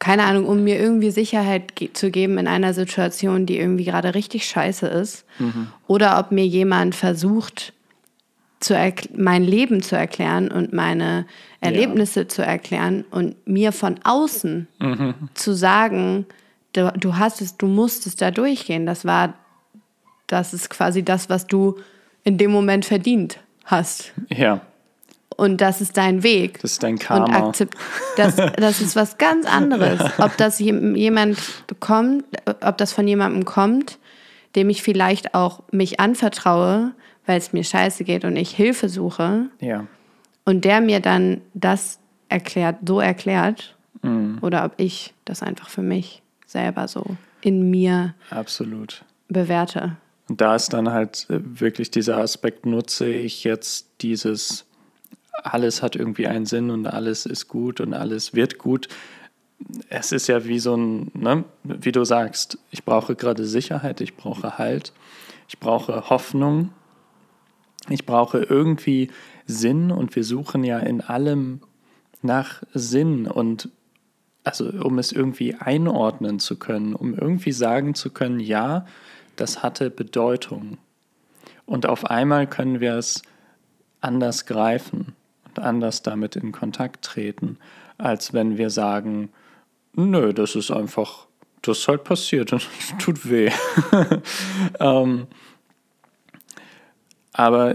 keine 0.00 0.24
Ahnung, 0.24 0.46
um 0.46 0.64
mir 0.64 0.78
irgendwie 0.78 1.10
Sicherheit 1.10 1.76
ge 1.76 1.92
zu 1.92 2.10
geben 2.10 2.36
in 2.36 2.48
einer 2.48 2.74
Situation, 2.74 3.46
die 3.46 3.58
irgendwie 3.58 3.84
gerade 3.84 4.14
richtig 4.14 4.46
scheiße 4.46 4.86
ist. 4.86 5.24
Mhm. 5.38 5.68
Oder 5.86 6.18
ob 6.18 6.32
mir 6.32 6.46
jemand 6.46 6.94
versucht, 6.94 7.72
zu 8.58 8.74
mein 9.14 9.44
Leben 9.44 9.82
zu 9.82 9.96
erklären 9.96 10.50
und 10.50 10.72
meine 10.72 11.26
Erlebnisse 11.60 12.20
ja. 12.22 12.28
zu 12.28 12.42
erklären 12.42 13.04
und 13.10 13.36
mir 13.46 13.72
von 13.72 14.00
außen 14.02 14.66
mhm. 14.80 15.14
zu 15.34 15.54
sagen, 15.54 16.26
du, 16.72 16.92
du 16.98 17.16
hast 17.16 17.40
es, 17.40 17.56
du 17.56 17.66
musstest 17.66 18.20
da 18.20 18.30
durchgehen. 18.30 18.86
Das 18.86 19.04
war, 19.04 19.34
das 20.26 20.54
ist 20.54 20.70
quasi 20.70 21.04
das, 21.04 21.30
was 21.30 21.46
du 21.46 21.76
in 22.24 22.36
dem 22.36 22.50
Moment 22.50 22.84
verdient 22.84 23.38
hast. 23.64 24.12
Ja. 24.28 24.60
Und 25.36 25.60
das 25.60 25.80
ist 25.80 25.96
dein 25.96 26.22
Weg. 26.22 26.60
Das 26.60 26.72
ist 26.72 26.82
dein 26.82 26.98
Karma. 26.98 27.38
Und 27.38 27.66
das, 28.16 28.36
das 28.36 28.80
ist 28.80 28.94
was 28.94 29.18
ganz 29.18 29.46
anderes. 29.46 30.00
Ob 30.18 30.36
das 30.36 30.58
jemand 30.60 31.38
kommt, 31.80 32.24
ob 32.60 32.78
das 32.78 32.92
von 32.92 33.08
jemandem 33.08 33.44
kommt, 33.44 33.98
dem 34.54 34.70
ich 34.70 34.82
vielleicht 34.82 35.34
auch 35.34 35.62
mich 35.72 35.98
anvertraue, 35.98 36.92
weil 37.26 37.38
es 37.38 37.52
mir 37.52 37.64
scheiße 37.64 38.04
geht 38.04 38.24
und 38.24 38.36
ich 38.36 38.50
Hilfe 38.50 38.88
suche. 38.88 39.46
Ja. 39.60 39.86
Und 40.44 40.64
der 40.64 40.80
mir 40.80 41.00
dann 41.00 41.40
das 41.54 41.98
erklärt, 42.28 42.76
so 42.86 43.00
erklärt. 43.00 43.74
Mhm. 44.02 44.38
Oder 44.40 44.64
ob 44.64 44.72
ich 44.76 45.14
das 45.24 45.42
einfach 45.42 45.68
für 45.68 45.82
mich 45.82 46.22
selber 46.46 46.86
so 46.86 47.04
in 47.40 47.70
mir 47.70 48.14
Absolut. 48.30 49.04
bewerte. 49.28 49.96
Und 50.28 50.40
da 50.40 50.54
ist 50.54 50.72
dann 50.72 50.90
halt 50.90 51.26
äh, 51.30 51.40
wirklich 51.42 51.90
dieser 51.90 52.18
Aspekt, 52.18 52.66
nutze 52.66 53.06
ich 53.06 53.44
jetzt 53.44 53.88
dieses, 54.00 54.64
alles 55.42 55.82
hat 55.82 55.96
irgendwie 55.96 56.26
einen 56.26 56.46
Sinn 56.46 56.70
und 56.70 56.86
alles 56.86 57.26
ist 57.26 57.48
gut 57.48 57.80
und 57.80 57.94
alles 57.94 58.34
wird 58.34 58.58
gut. 58.58 58.88
Es 59.88 60.12
ist 60.12 60.26
ja 60.26 60.44
wie 60.46 60.58
so 60.58 60.76
ein, 60.76 61.10
ne, 61.14 61.44
wie 61.62 61.92
du 61.92 62.04
sagst, 62.04 62.58
ich 62.70 62.84
brauche 62.84 63.14
gerade 63.14 63.44
Sicherheit, 63.44 64.00
ich 64.00 64.16
brauche 64.16 64.58
Halt, 64.58 64.92
ich 65.48 65.58
brauche 65.58 66.08
Hoffnung, 66.10 66.70
ich 67.88 68.06
brauche 68.06 68.38
irgendwie 68.38 69.10
Sinn 69.46 69.90
und 69.90 70.16
wir 70.16 70.24
suchen 70.24 70.64
ja 70.64 70.78
in 70.78 71.00
allem 71.02 71.60
nach 72.22 72.62
Sinn 72.72 73.26
und 73.26 73.68
also 74.42 74.68
um 74.68 74.98
es 74.98 75.12
irgendwie 75.12 75.54
einordnen 75.54 76.38
zu 76.38 76.58
können, 76.58 76.94
um 76.94 77.14
irgendwie 77.14 77.52
sagen 77.52 77.94
zu 77.94 78.10
können, 78.10 78.40
ja, 78.40 78.86
das 79.36 79.62
hatte 79.62 79.90
Bedeutung. 79.90 80.78
Und 81.66 81.86
auf 81.86 82.06
einmal 82.06 82.46
können 82.46 82.80
wir 82.80 82.94
es 82.94 83.22
anders 84.00 84.46
greifen 84.46 85.14
und 85.46 85.58
anders 85.58 86.02
damit 86.02 86.36
in 86.36 86.52
Kontakt 86.52 87.04
treten, 87.04 87.58
als 87.96 88.32
wenn 88.32 88.58
wir 88.58 88.70
sagen, 88.70 89.30
nö, 89.94 90.32
das 90.32 90.56
ist 90.56 90.70
einfach, 90.70 91.26
das 91.62 91.78
ist 91.78 91.88
halt 91.88 92.04
passiert 92.04 92.52
und 92.52 92.68
tut 92.98 93.28
weh. 93.28 93.50
ähm, 94.80 95.26
aber 97.32 97.74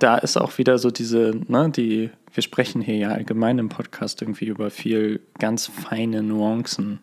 da 0.00 0.16
ist 0.18 0.36
auch 0.36 0.58
wieder 0.58 0.78
so 0.78 0.90
diese, 0.90 1.32
ne, 1.46 1.70
die, 1.70 2.10
wir 2.32 2.42
sprechen 2.42 2.82
hier 2.82 2.96
ja 2.96 3.08
allgemein 3.10 3.58
im 3.58 3.68
Podcast 3.68 4.20
irgendwie 4.20 4.46
über 4.46 4.70
viel 4.70 5.20
ganz 5.38 5.66
feine 5.66 6.22
Nuancen. 6.22 6.98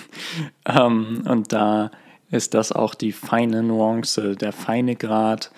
ähm, 0.66 1.22
und 1.26 1.52
da 1.52 1.92
ist 2.30 2.54
das 2.54 2.72
auch 2.72 2.94
die 2.94 3.12
feine 3.12 3.62
Nuance, 3.62 4.36
der 4.36 4.52
feine 4.52 4.96
Grad, 4.96 5.50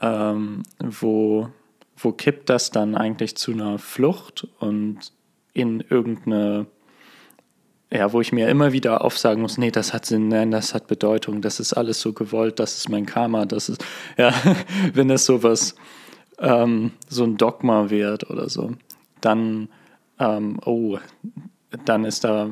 ähm, 0.00 0.62
wo, 0.80 1.48
wo 1.96 2.12
kippt 2.12 2.50
das 2.50 2.70
dann 2.70 2.94
eigentlich 2.94 3.36
zu 3.36 3.52
einer 3.52 3.78
Flucht 3.78 4.48
und 4.58 5.12
in 5.52 5.80
irgendeine, 5.88 6.66
ja, 7.92 8.12
wo 8.12 8.20
ich 8.20 8.32
mir 8.32 8.48
immer 8.48 8.72
wieder 8.72 9.04
aufsagen 9.04 9.40
muss, 9.40 9.56
nee, 9.56 9.70
das 9.70 9.92
hat 9.92 10.04
Sinn, 10.04 10.28
nein, 10.28 10.50
das 10.50 10.74
hat 10.74 10.88
Bedeutung, 10.88 11.40
das 11.40 11.60
ist 11.60 11.72
alles 11.74 12.00
so 12.00 12.12
gewollt, 12.12 12.58
das 12.58 12.76
ist 12.76 12.88
mein 12.88 13.06
Karma, 13.06 13.46
das 13.46 13.68
ist, 13.68 13.84
ja, 14.16 14.32
wenn 14.92 15.10
es 15.10 15.24
sowas, 15.24 15.76
ähm, 16.38 16.90
so 17.08 17.22
ein 17.22 17.36
Dogma 17.36 17.90
wird 17.90 18.28
oder 18.28 18.48
so, 18.48 18.72
dann, 19.20 19.68
ähm, 20.18 20.58
oh, 20.64 20.98
dann 21.84 22.04
ist 22.04 22.24
da 22.24 22.50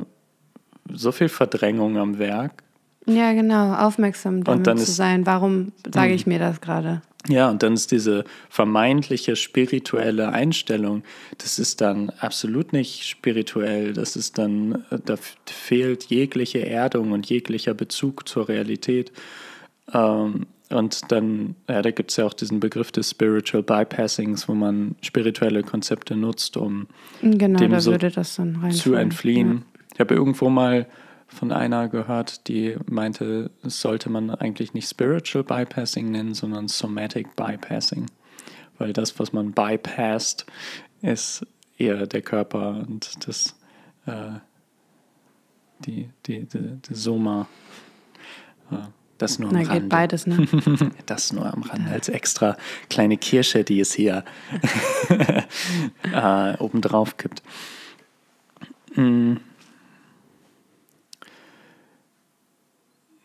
so 0.92 1.10
viel 1.10 1.28
Verdrängung 1.28 1.96
am 1.96 2.18
Werk 2.18 2.62
ja, 3.06 3.32
genau, 3.32 3.74
aufmerksam 3.74 4.44
damit 4.44 4.66
zu 4.78 4.92
sein. 4.92 5.26
Warum 5.26 5.72
sage 5.92 6.10
hm. 6.10 6.16
ich 6.16 6.26
mir 6.26 6.38
das 6.38 6.60
gerade? 6.60 7.02
Ja, 7.28 7.50
und 7.50 7.62
dann 7.62 7.74
ist 7.74 7.92
diese 7.92 8.24
vermeintliche 8.48 9.36
spirituelle 9.36 10.30
Einstellung, 10.30 11.04
das 11.38 11.60
ist 11.60 11.80
dann 11.80 12.10
absolut 12.18 12.72
nicht 12.72 13.04
spirituell, 13.04 13.92
das 13.92 14.16
ist 14.16 14.38
dann, 14.38 14.84
äh, 14.90 14.98
da 15.04 15.16
fehlt 15.46 16.04
jegliche 16.04 16.66
Erdung 16.66 17.12
und 17.12 17.26
jeglicher 17.26 17.74
Bezug 17.74 18.28
zur 18.28 18.48
Realität. 18.48 19.12
Ähm, 19.92 20.46
und 20.70 21.12
dann, 21.12 21.54
ja, 21.68 21.82
da 21.82 21.90
gibt 21.90 22.10
es 22.10 22.16
ja 22.16 22.24
auch 22.24 22.32
diesen 22.32 22.58
Begriff 22.58 22.90
des 22.90 23.10
Spiritual 23.10 23.62
Bypassings, 23.62 24.48
wo 24.48 24.54
man 24.54 24.96
spirituelle 25.02 25.62
Konzepte 25.62 26.16
nutzt, 26.16 26.56
um 26.56 26.86
genau, 27.20 27.58
dem 27.58 27.78
so 27.78 27.96
zu 28.70 28.94
entfliehen. 28.94 29.52
Ja. 29.52 29.62
Ich 29.94 30.00
habe 30.00 30.14
irgendwo 30.14 30.48
mal 30.48 30.86
von 31.32 31.52
einer 31.52 31.88
gehört, 31.88 32.48
die 32.48 32.76
meinte, 32.86 33.50
das 33.62 33.80
sollte 33.80 34.10
man 34.10 34.30
eigentlich 34.30 34.74
nicht 34.74 34.88
Spiritual 34.88 35.44
Bypassing 35.44 36.10
nennen, 36.10 36.34
sondern 36.34 36.68
Somatic 36.68 37.34
Bypassing. 37.36 38.06
Weil 38.78 38.92
das, 38.92 39.18
was 39.18 39.32
man 39.32 39.52
bypasst, 39.52 40.46
ist 41.02 41.46
eher 41.78 42.06
der 42.06 42.22
Körper 42.22 42.84
und 42.88 43.26
das, 43.26 43.54
äh, 44.06 44.38
die, 45.80 46.10
die, 46.26 46.44
die, 46.46 46.78
die 46.88 46.94
Soma. 46.94 47.48
Äh, 48.70 48.76
das 49.18 49.38
nur 49.38 49.50
am 49.50 49.54
Na, 49.54 49.62
Rande. 49.62 49.80
geht 49.80 49.88
beides, 49.88 50.26
ne? 50.26 50.46
das 51.06 51.32
nur 51.32 51.46
am 51.46 51.62
Rande 51.62 51.90
als 51.90 52.08
extra 52.08 52.56
kleine 52.90 53.16
Kirsche, 53.16 53.62
die 53.62 53.78
es 53.78 53.92
hier 53.92 54.24
äh, 56.12 56.56
obendrauf 56.58 57.16
gibt. 57.16 57.42
Mm. 58.96 59.36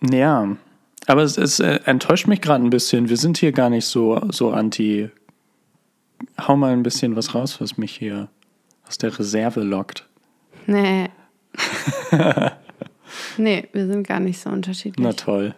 Ja, 0.01 0.55
aber 1.07 1.23
es, 1.23 1.37
es 1.37 1.59
äh, 1.59 1.79
enttäuscht 1.85 2.27
mich 2.27 2.41
gerade 2.41 2.63
ein 2.63 2.69
bisschen. 2.69 3.09
Wir 3.09 3.17
sind 3.17 3.37
hier 3.37 3.51
gar 3.51 3.69
nicht 3.69 3.85
so, 3.85 4.21
so 4.29 4.51
anti. 4.51 5.09
Hau 6.39 6.55
mal 6.55 6.73
ein 6.73 6.83
bisschen 6.83 7.15
was 7.15 7.33
raus, 7.33 7.61
was 7.61 7.77
mich 7.77 7.95
hier 7.95 8.29
aus 8.87 8.97
der 8.97 9.17
Reserve 9.17 9.61
lockt. 9.61 10.05
Nee. 10.65 11.09
nee, 13.37 13.67
wir 13.71 13.87
sind 13.87 14.05
gar 14.05 14.19
nicht 14.19 14.39
so 14.39 14.49
unterschiedlich. 14.49 15.03
Na 15.03 15.13
toll. 15.13 15.55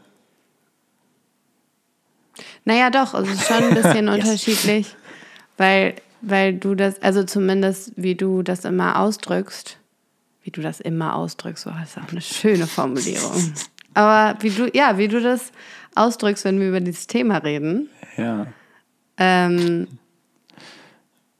Naja, 2.65 2.89
doch, 2.89 3.13
also 3.13 3.31
es 3.31 3.41
ist 3.41 3.47
schon 3.47 3.63
ein 3.63 3.73
bisschen 3.73 4.07
yes. 4.07 4.15
unterschiedlich, 4.15 4.95
weil, 5.57 5.95
weil 6.21 6.53
du 6.53 6.75
das, 6.75 7.01
also 7.01 7.23
zumindest 7.23 7.93
wie 7.95 8.15
du 8.15 8.43
das 8.43 8.65
immer 8.65 8.99
ausdrückst, 8.99 9.77
wie 10.43 10.51
du 10.51 10.61
das 10.61 10.79
immer 10.79 11.15
ausdrückst, 11.15 11.63
so 11.63 11.71
ist 11.83 11.97
auch 11.97 12.11
eine 12.11 12.21
schöne 12.21 12.67
Formulierung. 12.67 13.53
Aber 13.99 14.37
wie 14.41 14.49
du, 14.49 14.69
ja, 14.73 14.97
wie 14.97 15.07
du 15.07 15.19
das 15.21 15.51
ausdrückst, 15.95 16.45
wenn 16.45 16.59
wir 16.59 16.69
über 16.69 16.79
dieses 16.79 17.07
Thema 17.07 17.37
reden. 17.37 17.89
Ja. 18.17 18.47
Ähm, 19.17 19.87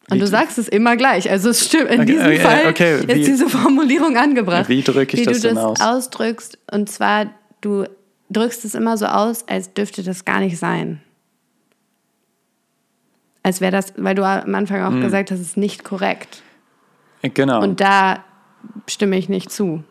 Wie 0.08 0.14
und 0.14 0.20
du 0.20 0.26
du- 0.26 0.28
sagst 0.28 0.58
es 0.58 0.68
immer 0.68 0.98
gleich. 0.98 1.30
Also 1.30 1.50
es 1.52 1.66
stimmt, 1.66 1.90
in 1.92 2.02
Okay, 2.02 2.06
diesem 2.12 2.26
okay, 2.26 2.40
Fall 2.40 2.68
okay, 2.68 2.96
ist 3.00 3.08
wie- 3.08 3.24
diese 3.24 3.48
Formulierung 3.50 4.18
angebracht. 4.18 4.68
Wie 4.68 4.82
drücke 4.82 5.16
ich 5.16 5.22
wie 5.22 5.26
das 5.26 5.42
du 5.42 5.48
denn 5.50 5.56
das 5.56 5.66
aus? 5.66 5.80
ausdrückst. 5.82 6.58
Und 6.72 6.90
zwar, 6.90 7.28
du 7.62 7.86
drückst 8.30 8.66
es 8.66 8.76
immer 8.76 8.98
so 8.98 9.06
aus, 9.06 9.48
als 9.48 9.74
dürfte 9.74 10.04
das 10.04 10.26
gar 10.26 10.40
nicht 10.40 10.58
sein. 10.58 11.02
Als 13.44 13.62
wäre 13.62 13.72
das, 13.72 13.94
weil 13.96 14.16
du 14.16 14.24
am 14.26 14.54
Anfang 14.54 14.86
Hm. 14.86 14.98
auch 14.98 15.02
gesagt 15.02 15.32
hast, 15.32 15.40
es 15.40 15.48
ist 15.50 15.58
nicht 15.58 15.84
korrekt. 15.84 16.42
Genau. 17.22 17.62
Und 17.62 17.80
da 17.80 18.24
stimme 18.88 19.18
ich 19.18 19.30
nicht 19.30 19.52
zu. 19.52 19.84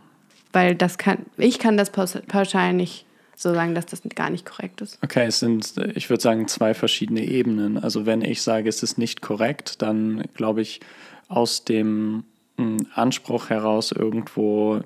Weil 0.53 0.75
das 0.75 0.99
kann, 0.99 1.27
ich 1.37 1.59
kann 1.59 1.77
das 1.77 1.91
paus- 1.91 2.21
pauschal 2.27 2.73
nicht 2.73 3.05
so 3.37 3.55
sagen, 3.55 3.75
dass 3.75 3.87
das 3.87 4.03
gar 4.17 4.31
nicht 4.31 4.45
korrekt 4.45 4.81
ist. 4.81 4.99
Okay, 5.03 5.27
es 5.27 5.39
sind, 5.39 5.75
ich 5.95 6.11
würde 6.11 6.23
sagen, 6.23 6.49
zwei 6.49 6.75
verschiedene 6.75 7.25
Ebenen. 7.25 7.79
Also 7.79 8.05
wenn 8.05 8.23
ich 8.23 8.43
sage, 8.43 8.69
es 8.69 8.83
ist 8.83 8.99
nicht 8.99 9.23
korrekt, 9.23 9.81
dann 9.81 10.25
glaube 10.35 10.61
ich, 10.61 10.81
aus 11.29 11.65
dem 11.65 12.25
mm, 12.57 12.79
Anspruch 12.95 13.51
heraus 13.51 13.93
irgendwo 13.93 14.81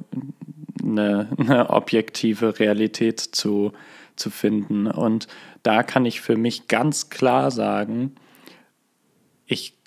eine, 0.82 1.28
eine 1.38 1.70
objektive 1.70 2.58
Realität 2.58 3.20
zu, 3.20 3.72
zu 4.16 4.28
finden. 4.28 4.86
Und 4.86 5.28
da 5.62 5.82
kann 5.82 6.04
ich 6.04 6.20
für 6.20 6.36
mich 6.36 6.68
ganz 6.68 7.08
klar 7.08 7.50
sagen, 7.50 8.14
ich, 9.46 9.78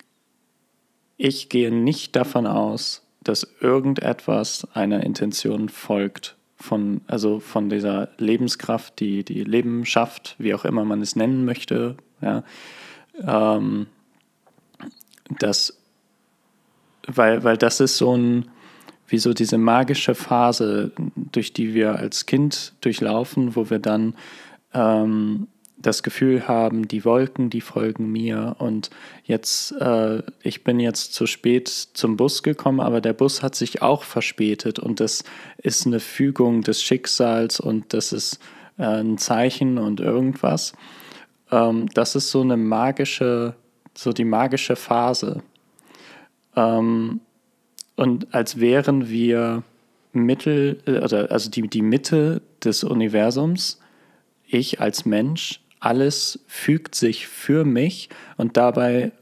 ich 1.16 1.48
gehe 1.48 1.70
nicht 1.70 2.16
davon 2.16 2.48
aus, 2.48 3.05
dass 3.28 3.46
irgendetwas 3.60 4.66
einer 4.74 5.02
Intention 5.02 5.68
folgt. 5.68 6.36
Von, 6.58 7.02
also 7.06 7.38
von 7.38 7.68
dieser 7.68 8.08
Lebenskraft, 8.16 8.98
die 8.98 9.24
die 9.24 9.44
Leben 9.44 9.84
schafft, 9.84 10.36
wie 10.38 10.54
auch 10.54 10.64
immer 10.64 10.86
man 10.86 11.02
es 11.02 11.14
nennen 11.14 11.44
möchte. 11.44 11.96
Ja. 12.22 12.44
Ähm, 13.20 13.88
das, 15.38 15.78
weil, 17.06 17.44
weil 17.44 17.58
das 17.58 17.80
ist 17.80 17.98
so 17.98 18.16
ein, 18.16 18.48
wie 19.06 19.18
so 19.18 19.34
diese 19.34 19.58
magische 19.58 20.14
Phase, 20.14 20.92
durch 21.14 21.52
die 21.52 21.74
wir 21.74 21.96
als 21.96 22.24
Kind 22.24 22.72
durchlaufen, 22.80 23.54
wo 23.54 23.68
wir 23.68 23.78
dann 23.78 24.14
ähm, 24.72 25.48
das 25.78 26.02
Gefühl 26.02 26.48
haben, 26.48 26.88
die 26.88 27.04
Wolken, 27.04 27.50
die 27.50 27.60
folgen 27.60 28.10
mir 28.10 28.56
und 28.58 28.90
jetzt, 29.24 29.72
äh, 29.72 30.22
ich 30.42 30.64
bin 30.64 30.80
jetzt 30.80 31.12
zu 31.12 31.26
spät 31.26 31.68
zum 31.68 32.16
Bus 32.16 32.42
gekommen, 32.42 32.80
aber 32.80 33.00
der 33.00 33.12
Bus 33.12 33.42
hat 33.42 33.54
sich 33.54 33.82
auch 33.82 34.02
verspätet 34.02 34.78
und 34.78 35.00
das 35.00 35.22
ist 35.58 35.86
eine 35.86 36.00
Fügung 36.00 36.62
des 36.62 36.82
Schicksals 36.82 37.60
und 37.60 37.92
das 37.92 38.12
ist 38.12 38.38
äh, 38.78 38.84
ein 38.84 39.18
Zeichen 39.18 39.78
und 39.78 40.00
irgendwas. 40.00 40.72
Ähm, 41.50 41.88
das 41.92 42.16
ist 42.16 42.30
so 42.30 42.40
eine 42.40 42.56
magische, 42.56 43.54
so 43.94 44.12
die 44.12 44.24
magische 44.24 44.76
Phase. 44.76 45.42
Ähm, 46.56 47.20
und 47.96 48.34
als 48.34 48.60
wären 48.60 49.08
wir 49.08 49.62
Mittel, 50.12 50.80
äh, 50.86 50.96
also 50.98 51.50
die, 51.50 51.68
die 51.68 51.82
Mitte 51.82 52.42
des 52.64 52.82
Universums, 52.82 53.78
ich 54.46 54.80
als 54.80 55.04
Mensch, 55.04 55.60
alles 55.86 56.40
fügt 56.48 56.96
sich 56.96 57.28
für 57.28 57.64
mich 57.64 58.08
und 58.36 58.56
dabei 58.56 59.12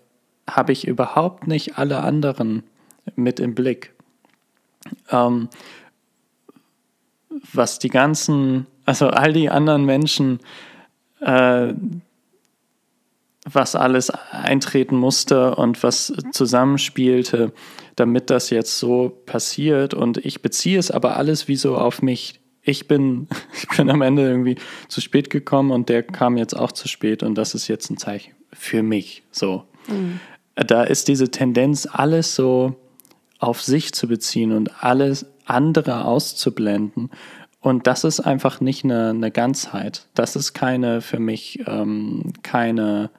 habe 0.49 0.73
ich 0.73 0.87
überhaupt 0.87 1.47
nicht 1.47 1.79
alle 1.79 2.01
anderen 2.01 2.63
mit 3.17 3.39
im 3.39 3.55
Blick. 3.55 3.93
Ähm, 5.11 5.49
was 7.53 7.79
die 7.79 7.89
ganzen, 7.89 8.67
also 8.87 9.09
all 9.09 9.33
die 9.35 9.51
anderen 9.51 9.85
Menschen, 9.85 10.41
äh, 11.21 11.75
was 13.51 13.77
alles 13.77 14.11
eintreten 14.11 14.97
musste 14.97 15.55
und 15.57 15.83
was 15.83 16.15
zusammenspielte, 16.33 17.53
damit 17.95 18.31
das 18.31 18.49
jetzt 18.49 18.79
so 18.79 19.11
passiert. 19.27 19.93
Und 19.93 20.17
ich 20.17 20.41
beziehe 20.41 20.79
es 20.79 20.91
aber 20.91 21.19
alles 21.19 21.47
wie 21.47 21.57
so 21.57 21.77
auf 21.77 22.01
mich. 22.01 22.41
Ich 22.65 22.89
bin, 22.89 23.29
ich 23.57 23.69
bin 23.77 23.91
am 23.91 24.03
Ende 24.03 24.23
irgendwie 24.29 24.57
zu 24.89 25.01
spät 25.01 25.31
gekommen 25.31 25.71
und 25.71 25.89
der 25.89 26.03
kam 26.03 26.37
jetzt 26.37 26.55
auch 26.55 26.73
zu 26.73 26.89
spät 26.89 27.23
und 27.23 27.35
das 27.37 27.55
ist 27.55 27.69
jetzt 27.69 27.91
ein 27.91 27.97
Zeichen 27.97 28.33
für 28.53 28.83
mich. 28.83 29.23
So. 29.31 29.65
Da 30.55 30.85
ist 30.85 31.09
diese 31.09 31.31
Tendenz, 31.31 31.87
alles 31.91 32.35
so 32.35 32.77
auf 33.39 33.61
sich 33.63 33.93
zu 33.93 34.09
beziehen 34.09 34.53
und 34.53 34.83
alles 34.83 35.27
andere 35.45 36.05
auszublenden. 36.07 37.11
Und 37.61 37.87
das 37.87 38.05
ist 38.05 38.21
einfach 38.21 38.61
nicht 38.61 38.85
eine, 38.85 39.11
eine 39.11 39.31
Ganzheit. 39.31 40.07
Das 40.15 40.37
ist 40.37 40.53
keine, 40.55 41.01
für 41.01 41.19
mich, 41.19 41.61
ähm, 41.67 42.33
keine, 42.43 43.11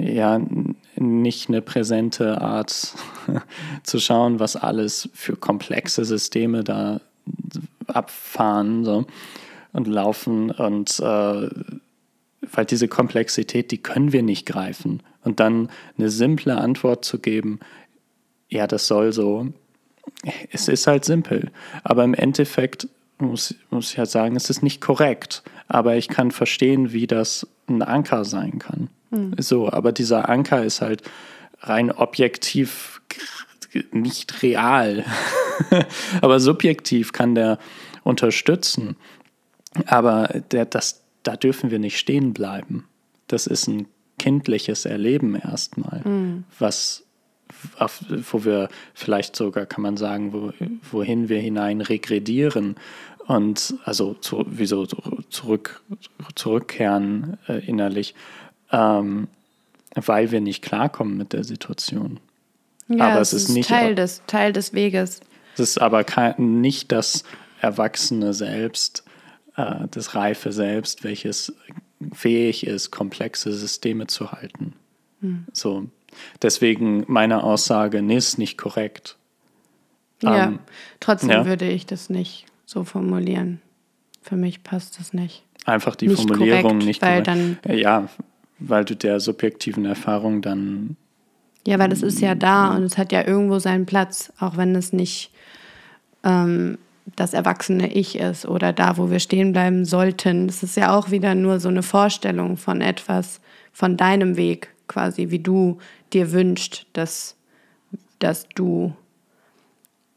ja, 0.00 0.36
n- 0.36 0.76
nicht 0.96 1.48
eine 1.48 1.62
präsente 1.62 2.40
Art 2.40 2.94
zu 3.82 3.98
schauen, 3.98 4.38
was 4.40 4.56
alles 4.56 5.08
für 5.14 5.36
komplexe 5.36 6.04
Systeme 6.04 6.62
da 6.64 7.00
abfahren 7.96 8.84
so, 8.84 9.06
und 9.72 9.86
laufen. 9.86 10.50
Und 10.50 11.00
äh, 11.00 11.48
weil 12.52 12.64
diese 12.64 12.88
Komplexität, 12.88 13.70
die 13.70 13.78
können 13.78 14.12
wir 14.12 14.22
nicht 14.22 14.46
greifen. 14.46 15.02
Und 15.24 15.40
dann 15.40 15.70
eine 15.98 16.10
simple 16.10 16.56
Antwort 16.56 17.04
zu 17.04 17.18
geben, 17.18 17.58
ja, 18.48 18.66
das 18.66 18.86
soll 18.86 19.12
so, 19.12 19.48
es 20.52 20.68
ist 20.68 20.86
halt 20.86 21.04
simpel. 21.04 21.50
Aber 21.82 22.04
im 22.04 22.14
Endeffekt 22.14 22.88
muss, 23.18 23.54
muss 23.70 23.92
ich 23.92 23.98
halt 23.98 24.10
sagen, 24.10 24.36
es 24.36 24.50
ist 24.50 24.62
nicht 24.62 24.80
korrekt. 24.80 25.42
Aber 25.66 25.96
ich 25.96 26.08
kann 26.08 26.30
verstehen, 26.30 26.92
wie 26.92 27.08
das 27.08 27.46
ein 27.68 27.82
Anker 27.82 28.24
sein 28.24 28.60
kann. 28.60 28.88
So, 29.38 29.70
aber 29.70 29.92
dieser 29.92 30.28
Anker 30.28 30.64
ist 30.64 30.80
halt 30.80 31.02
rein 31.60 31.90
objektiv 31.90 33.00
nicht 33.92 34.42
real. 34.42 35.04
aber 36.20 36.40
subjektiv 36.40 37.12
kann 37.12 37.34
der 37.34 37.58
unterstützen. 38.06 38.96
Aber 39.86 40.28
der, 40.52 40.64
das, 40.64 41.02
da 41.22 41.36
dürfen 41.36 41.70
wir 41.70 41.78
nicht 41.78 41.98
stehen 41.98 42.32
bleiben. 42.32 42.86
Das 43.26 43.46
ist 43.46 43.66
ein 43.66 43.86
kindliches 44.18 44.86
Erleben 44.86 45.34
erstmal, 45.34 46.02
was 46.58 47.02
auf, 47.78 48.02
wo 48.32 48.44
wir 48.44 48.68
vielleicht 48.94 49.36
sogar, 49.36 49.66
kann 49.66 49.82
man 49.82 49.96
sagen, 49.96 50.32
wo, 50.32 50.52
wohin 50.90 51.28
wir 51.28 51.38
hinein 51.40 51.80
regredieren 51.80 52.76
und 53.26 53.74
also 53.84 54.14
zu, 54.14 54.44
wie 54.48 54.66
so 54.66 54.86
zurück, 54.86 55.82
zurückkehren 56.34 57.38
äh, 57.48 57.64
innerlich, 57.66 58.14
ähm, 58.72 59.28
weil 59.94 60.30
wir 60.30 60.40
nicht 60.40 60.62
klarkommen 60.62 61.16
mit 61.16 61.32
der 61.32 61.44
Situation. 61.44 62.18
Ja, 62.88 63.08
Aber 63.12 63.20
es 63.20 63.32
es 63.32 63.42
ist 63.42 63.48
ist 63.50 63.54
nicht- 63.54 63.68
Teil 63.68 63.94
des, 63.94 64.22
Teil 64.26 64.52
des 64.52 64.72
Weges. 64.72 65.20
Es 65.54 65.60
ist 65.60 65.78
aber 65.78 66.04
kein, 66.04 66.60
nicht 66.60 66.92
das 66.92 67.24
erwachsene 67.66 68.32
Selbst, 68.32 69.04
äh, 69.56 69.86
das 69.90 70.14
reife 70.14 70.52
Selbst, 70.52 71.04
welches 71.04 71.52
fähig 72.12 72.66
ist, 72.66 72.90
komplexe 72.90 73.52
Systeme 73.52 74.06
zu 74.06 74.32
halten. 74.32 74.74
So. 75.52 75.86
Deswegen 76.40 77.04
meine 77.08 77.42
Aussage, 77.42 78.00
nee, 78.02 78.16
ist 78.16 78.38
nicht 78.38 78.56
korrekt. 78.56 79.16
Ja, 80.22 80.46
Ähm, 80.46 80.58
trotzdem 81.00 81.30
ja. 81.30 81.46
würde 81.46 81.68
ich 81.68 81.84
das 81.86 82.08
nicht 82.08 82.46
so 82.64 82.84
formulieren. 82.84 83.60
Für 84.22 84.36
mich 84.36 84.62
passt 84.62 84.98
das 84.98 85.12
nicht. 85.12 85.42
Einfach 85.64 85.96
die 85.96 86.08
Nicht 86.08 86.18
Formulierung 86.18 86.62
korrekt, 86.62 86.86
nicht 86.86 87.02
weil 87.02 87.22
korrekt. 87.22 87.66
Ja, 87.66 88.08
weil 88.58 88.84
du 88.84 88.94
der 88.94 89.20
subjektiven 89.20 89.84
Erfahrung 89.84 90.42
dann 90.42 90.96
Ja, 91.66 91.78
weil 91.78 91.88
das 91.88 92.02
ist 92.02 92.20
ja 92.20 92.34
da 92.34 92.74
und 92.74 92.84
es 92.84 92.96
hat 92.96 93.12
ja 93.12 93.26
irgendwo 93.26 93.58
seinen 93.58 93.84
Platz, 93.84 94.32
auch 94.38 94.56
wenn 94.56 94.74
es 94.76 94.92
nicht 94.92 95.32
ähm, 96.24 96.78
das 97.14 97.32
erwachsene 97.32 97.92
Ich 97.92 98.18
ist 98.18 98.46
oder 98.46 98.72
da, 98.72 98.96
wo 98.96 99.10
wir 99.10 99.20
stehen 99.20 99.52
bleiben 99.52 99.84
sollten. 99.84 100.48
Es 100.48 100.62
ist 100.62 100.76
ja 100.76 100.96
auch 100.96 101.10
wieder 101.10 101.34
nur 101.34 101.60
so 101.60 101.68
eine 101.68 101.82
Vorstellung 101.82 102.56
von 102.56 102.80
etwas, 102.80 103.40
von 103.72 103.96
deinem 103.96 104.36
Weg 104.36 104.70
quasi, 104.88 105.30
wie 105.30 105.38
du 105.38 105.78
dir 106.12 106.32
wünschst, 106.32 106.86
dass, 106.92 107.36
dass 108.18 108.48
du 108.54 108.94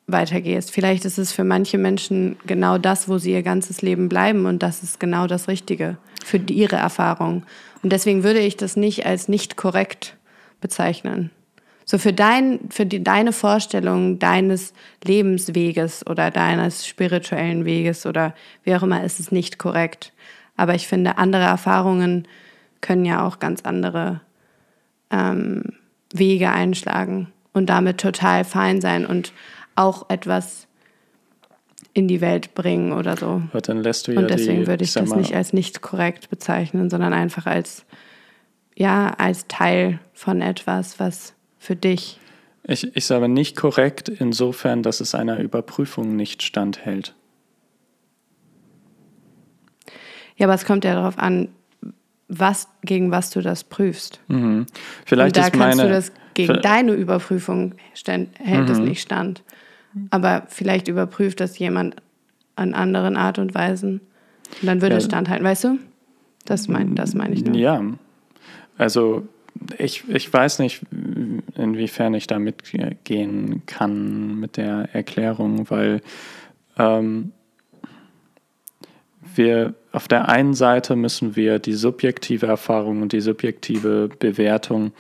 weitergehst. 0.08 0.72
Vielleicht 0.72 1.06
ist 1.06 1.20
es 1.20 1.32
für 1.32 1.44
manche 1.44 1.78
Menschen 1.78 2.38
genau 2.46 2.78
das, 2.78 3.08
wo 3.08 3.18
sie 3.18 3.32
ihr 3.32 3.44
ganzes 3.44 3.82
Leben 3.82 4.10
bleiben 4.10 4.46
und 4.46 4.64
das 4.64 4.82
ist 4.82 5.00
genau 5.00 5.28
das 5.28 5.48
Richtige 5.48 5.98
für 6.24 6.38
ihre 6.38 6.78
Erfahrung. 6.78 7.44
Und 7.84 7.92
deswegen 7.92 8.24
würde 8.24 8.40
ich 8.40 8.58
das 8.58 8.76
nicht 8.76 9.06
als 9.06 9.28
nicht 9.28 9.56
korrekt 9.56 10.18
bezeichnen. 10.62 11.32
So 11.90 11.98
für, 11.98 12.14
dein, 12.14 12.60
für 12.70 12.86
die, 12.86 13.04
deine 13.04 13.34
Vorstellung 13.34 14.20
deines 14.20 14.76
Lebensweges 15.04 16.06
oder 16.06 16.30
deines 16.30 16.86
spirituellen 16.86 17.66
Weges 17.66 18.06
oder 18.06 18.36
wie 18.64 18.76
auch 18.76 18.84
immer 18.84 19.04
ist 19.04 19.20
es 19.20 19.32
nicht 19.32 19.58
korrekt. 19.58 20.14
Aber 20.56 20.76
ich 20.76 20.88
finde, 20.88 21.18
andere 21.18 21.42
Erfahrungen 21.42 22.28
können 22.82 23.06
ja 23.06 23.26
auch 23.26 23.40
ganz 23.40 23.62
andere 23.64 24.22
ähm, 25.10 25.64
Wege 26.14 26.52
einschlagen 26.52 27.34
und 27.54 27.72
damit 27.72 27.98
total 27.98 28.44
fein 28.44 28.82
sein 28.82 29.08
und 29.08 29.34
auch 29.74 30.12
etwas 30.12 30.68
in 31.96 32.08
die 32.08 32.22
Welt 32.22 32.54
bringen 32.54 32.92
oder 32.92 33.18
so. 33.18 33.42
Aber 33.50 33.62
dann 33.62 33.82
lässt 33.82 34.08
du 34.08 34.12
ja 34.12 34.20
Und 34.20 34.30
deswegen 34.30 34.60
die, 34.60 34.68
würde 34.68 34.84
ich 34.84 34.92
sag 34.92 35.06
das 35.06 35.10
mal, 35.10 35.22
nicht 35.22 35.34
als 35.34 35.54
nicht 35.54 35.82
korrekt 35.82 36.30
bezeichnen, 36.30 36.92
sondern 36.92 37.14
einfach 37.14 37.48
als, 37.48 37.84
ja, 38.76 39.16
als 39.18 39.48
Teil 39.48 39.98
von 40.14 40.44
etwas, 40.44 41.00
was 41.00 41.34
für 41.60 41.76
dich. 41.76 42.20
Ich, 42.64 42.96
ich 42.96 43.06
sage 43.06 43.28
nicht 43.30 43.56
korrekt 43.56 44.10
insofern, 44.10 44.84
dass 44.84 45.00
es 45.02 45.16
einer 45.16 45.40
Überprüfung 45.40 46.16
nicht 46.16 46.44
standhält. 46.44 47.16
Ja, 50.38 50.46
aber 50.48 50.54
es 50.54 50.66
kommt 50.66 50.86
ja 50.86 50.94
darauf 50.94 51.18
an, 51.18 51.50
was, 52.28 52.68
gegen 52.84 53.12
was 53.12 53.30
du 53.32 53.42
das 53.42 53.64
prüfst. 53.64 54.20
Mhm. 54.28 54.66
Vielleicht 55.06 55.36
Und 55.36 55.38
da 55.38 55.48
ist 55.48 55.54
kannst 55.54 55.78
meine. 55.78 55.90
du 55.90 55.94
das 55.94 56.12
gegen 56.34 56.62
deine 56.62 56.94
Überprüfung 56.94 57.74
stand, 57.94 58.30
hält 58.40 58.66
Mhm. 58.68 58.72
es 58.72 58.80
nicht 58.80 59.02
stand. 59.02 59.44
Aber 60.12 60.44
vielleicht 60.48 60.88
überprüft 60.88 61.40
das 61.40 61.58
jemand 61.58 61.96
an 62.56 62.74
anderen 62.74 63.18
Art 63.18 63.40
und 63.40 63.56
Weisen. 63.56 64.02
Und 64.62 64.68
dann 64.68 64.82
würde 64.82 64.94
Ja. 64.96 64.98
es 65.00 65.06
standhalten, 65.06 65.46
weißt 65.46 65.64
du? 65.66 65.80
Das 66.46 66.68
meine 66.68 66.94
das 66.96 67.16
mein 67.16 67.34
ich 67.34 67.44
nur. 67.44 67.56
Ja, 67.56 67.82
also 68.78 69.28
ich, 69.78 70.08
ich 70.10 70.32
weiß 70.32 70.60
nicht, 70.60 70.82
inwiefern 71.56 72.14
ich 72.14 72.28
da 72.28 72.40
mitgehen 72.40 73.64
kann 73.66 74.40
mit 74.40 74.58
der 74.58 74.90
Erklärung, 74.94 75.70
weil 75.70 76.02
ähm, 76.78 77.32
wir 79.36 79.74
auf 79.92 80.08
der 80.08 80.30
einen 80.30 80.54
Seite 80.54 80.96
müssen 80.96 81.36
wir 81.36 81.60
die 81.60 81.74
subjektive 81.74 82.48
Erfahrung 82.48 83.02
und 83.02 83.14
die 83.14 83.22
subjektive 83.22 84.10
Bewertung, 84.20 84.92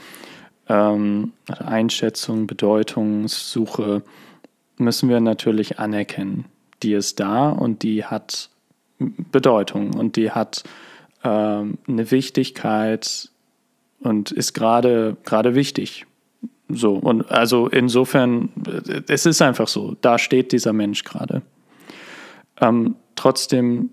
ähm, 0.67 1.33
Einschätzung, 1.47 2.47
Bedeutungssuche, 2.47 4.03
müssen 4.77 5.09
wir 5.09 5.19
natürlich 5.19 5.79
anerkennen. 5.79 6.45
Die 6.83 6.93
ist 6.93 7.19
da 7.19 7.49
und 7.49 7.83
die 7.83 8.05
hat 8.05 8.49
Bedeutung 8.97 9.93
und 9.93 10.15
die 10.15 10.31
hat 10.31 10.63
ähm, 11.23 11.77
eine 11.87 12.11
Wichtigkeit 12.11 13.29
und 13.99 14.31
ist 14.31 14.53
gerade 14.53 15.17
gerade 15.23 15.55
wichtig. 15.55 16.05
So 16.69 16.93
und 16.93 17.31
also 17.31 17.67
insofern, 17.67 18.49
es 19.07 19.25
ist 19.25 19.41
einfach 19.41 19.67
so. 19.67 19.95
Da 20.01 20.17
steht 20.19 20.51
dieser 20.51 20.73
Mensch 20.73 21.03
gerade. 21.03 21.41
Ähm, 22.61 22.95
trotzdem 23.15 23.89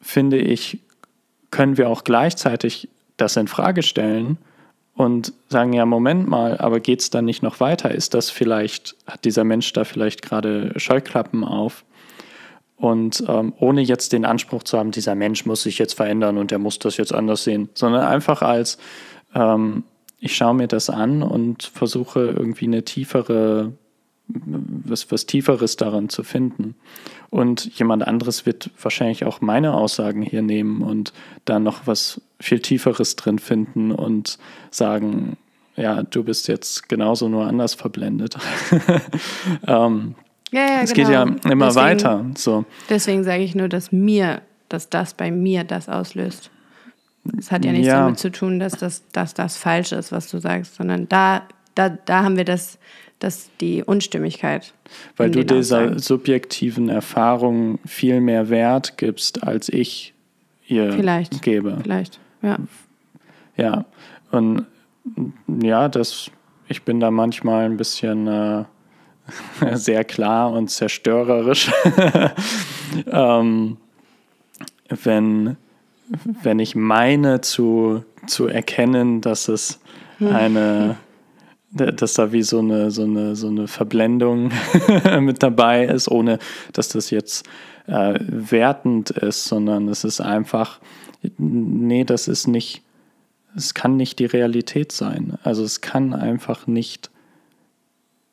finde 0.00 0.38
ich, 0.38 0.80
können 1.50 1.76
wir 1.76 1.88
auch 1.88 2.04
gleichzeitig 2.04 2.88
das 3.16 3.36
in 3.36 3.48
Frage 3.48 3.82
stellen 3.82 4.38
und 4.94 5.32
sagen, 5.48 5.72
ja, 5.72 5.86
Moment 5.86 6.28
mal, 6.28 6.58
aber 6.58 6.80
geht 6.80 7.00
es 7.00 7.10
dann 7.10 7.24
nicht 7.24 7.42
noch 7.42 7.60
weiter? 7.60 7.90
Ist 7.90 8.14
das 8.14 8.30
vielleicht, 8.30 8.96
hat 9.06 9.24
dieser 9.24 9.44
Mensch 9.44 9.72
da 9.72 9.84
vielleicht 9.84 10.22
gerade 10.22 10.72
Scheuklappen 10.76 11.44
auf? 11.44 11.84
Und 12.80 13.22
ähm, 13.28 13.52
ohne 13.58 13.82
jetzt 13.82 14.14
den 14.14 14.24
Anspruch 14.24 14.62
zu 14.62 14.78
haben, 14.78 14.90
dieser 14.90 15.14
Mensch 15.14 15.44
muss 15.44 15.62
sich 15.62 15.78
jetzt 15.78 15.92
verändern 15.92 16.38
und 16.38 16.50
er 16.50 16.58
muss 16.58 16.78
das 16.78 16.96
jetzt 16.96 17.14
anders 17.14 17.44
sehen, 17.44 17.68
sondern 17.74 18.06
einfach 18.06 18.40
als, 18.40 18.78
ähm, 19.34 19.84
ich 20.18 20.34
schaue 20.34 20.54
mir 20.54 20.66
das 20.66 20.88
an 20.88 21.22
und 21.22 21.62
versuche 21.62 22.20
irgendwie 22.20 22.64
eine 22.64 22.82
tiefere, 22.82 23.74
was, 24.28 25.12
was 25.12 25.26
Tieferes 25.26 25.76
daran 25.76 26.08
zu 26.08 26.22
finden. 26.22 26.74
Und 27.28 27.78
jemand 27.78 28.06
anderes 28.06 28.46
wird 28.46 28.70
wahrscheinlich 28.80 29.26
auch 29.26 29.42
meine 29.42 29.74
Aussagen 29.74 30.22
hier 30.22 30.42
nehmen 30.42 30.80
und 30.80 31.12
da 31.44 31.58
noch 31.58 31.86
was 31.86 32.22
viel 32.40 32.60
Tieferes 32.60 33.14
drin 33.14 33.38
finden 33.38 33.92
und 33.92 34.38
sagen, 34.70 35.36
ja, 35.76 36.02
du 36.02 36.24
bist 36.24 36.48
jetzt 36.48 36.88
genauso 36.88 37.28
nur 37.28 37.46
anders 37.46 37.74
verblendet. 37.74 38.38
ähm, 39.66 40.14
Ja, 40.50 40.60
ja, 40.60 40.80
es 40.82 40.92
genau. 40.92 41.08
geht 41.08 41.14
ja 41.44 41.50
immer 41.52 41.66
deswegen, 41.66 41.84
weiter. 41.86 42.26
So. 42.36 42.64
Deswegen 42.88 43.24
sage 43.24 43.42
ich 43.42 43.54
nur, 43.54 43.68
dass 43.68 43.92
mir, 43.92 44.42
dass 44.68 44.88
das 44.88 45.14
bei 45.14 45.30
mir 45.30 45.64
das 45.64 45.88
auslöst. 45.88 46.50
Es 47.38 47.52
hat 47.52 47.64
ja 47.64 47.72
nichts 47.72 47.86
Ja. 47.86 48.00
damit 48.04 48.18
zu 48.18 48.30
tun, 48.32 48.58
dass 48.58 48.72
das, 48.72 49.06
dass 49.12 49.34
das 49.34 49.56
falsch 49.56 49.92
ist, 49.92 50.10
was 50.10 50.30
du 50.30 50.38
sagst, 50.38 50.74
sondern 50.76 51.08
da, 51.08 51.42
da, 51.74 51.90
da 51.90 52.24
haben 52.24 52.36
wir 52.36 52.44
das, 52.44 52.78
das 53.18 53.50
die 53.60 53.84
Unstimmigkeit. 53.84 54.72
Weil 55.16 55.30
du 55.30 55.44
dieser 55.44 55.80
Aussagen. 55.82 55.98
subjektiven 55.98 56.88
Erfahrung 56.88 57.78
viel 57.84 58.20
mehr 58.20 58.48
Wert 58.48 58.96
gibst, 58.96 59.44
als 59.44 59.68
ich 59.68 60.14
ihr 60.66 60.92
Vielleicht. 60.94 61.42
gebe. 61.42 61.78
Vielleicht, 61.82 62.18
ja. 62.42 62.56
Ja. 63.56 63.84
Und 64.30 64.66
ja, 65.62 65.88
das, 65.88 66.30
ich 66.68 66.82
bin 66.82 66.98
da 67.00 67.10
manchmal 67.10 67.66
ein 67.66 67.76
bisschen 67.76 68.26
äh, 68.26 68.64
sehr 69.74 70.04
klar 70.04 70.52
und 70.52 70.68
zerstörerisch. 70.68 71.70
ähm, 73.06 73.76
wenn, 74.88 75.56
wenn 76.42 76.58
ich 76.58 76.74
meine 76.74 77.40
zu, 77.40 78.04
zu 78.26 78.46
erkennen, 78.46 79.20
dass 79.20 79.48
es 79.48 79.80
eine 80.20 80.96
dass 81.72 82.14
da 82.14 82.32
wie 82.32 82.42
so 82.42 82.58
eine, 82.58 82.90
so 82.90 83.04
eine, 83.04 83.36
so 83.36 83.46
eine 83.46 83.68
Verblendung 83.68 84.50
mit 85.20 85.42
dabei 85.42 85.84
ist, 85.84 86.10
ohne 86.10 86.38
dass 86.72 86.88
das 86.88 87.10
jetzt 87.10 87.48
äh, 87.86 88.18
wertend 88.20 89.10
ist, 89.10 89.44
sondern 89.44 89.88
es 89.88 90.04
ist 90.04 90.20
einfach, 90.20 90.80
nee, 91.38 92.04
das 92.04 92.26
ist 92.26 92.48
nicht, 92.48 92.82
es 93.56 93.74
kann 93.74 93.96
nicht 93.96 94.18
die 94.18 94.26
Realität 94.26 94.90
sein. 94.90 95.38
Also 95.44 95.62
es 95.62 95.80
kann 95.80 96.12
einfach 96.12 96.66
nicht, 96.66 97.10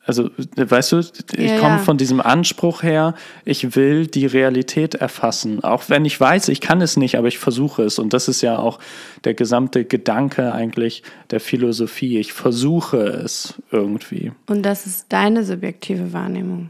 also 0.08 0.30
weißt 0.56 0.94
du, 0.94 1.00
ich 1.00 1.52
Ja, 1.52 1.60
komme 1.60 1.76
ja. 1.76 1.78
von 1.80 1.98
diesem 1.98 2.22
Anspruch 2.22 2.82
her, 2.82 3.14
ich 3.44 3.76
will 3.76 4.08
die 4.08 4.26
Realität 4.26 4.96
erfassen, 4.96 5.64
auch 5.64 5.90
wenn 5.90 6.06
ich 6.06 6.20
weiß, 6.20 6.48
ich 6.48 6.62
kann 6.62 6.80
es 6.82 6.96
nicht, 6.96 7.18
aber 7.18 7.28
ich 7.28 7.38
versuche 7.38 7.84
es. 7.84 8.00
Und 8.00 8.14
das 8.14 8.30
ist 8.30 8.42
ja 8.42 8.58
auch 8.58 8.80
der 9.26 9.34
gesamte 9.34 9.84
Gedanke 9.84 10.54
eigentlich 10.54 11.04
der 11.30 11.42
Philosophie. 11.42 12.18
Ich 12.20 12.32
versuche 12.32 12.98
es 12.98 13.56
irgendwie. 13.70 14.32
Und 14.48 14.64
das 14.64 14.86
ist 14.86 15.08
deine 15.10 15.44
subjektive 15.44 16.14
Wahrnehmung. 16.14 16.70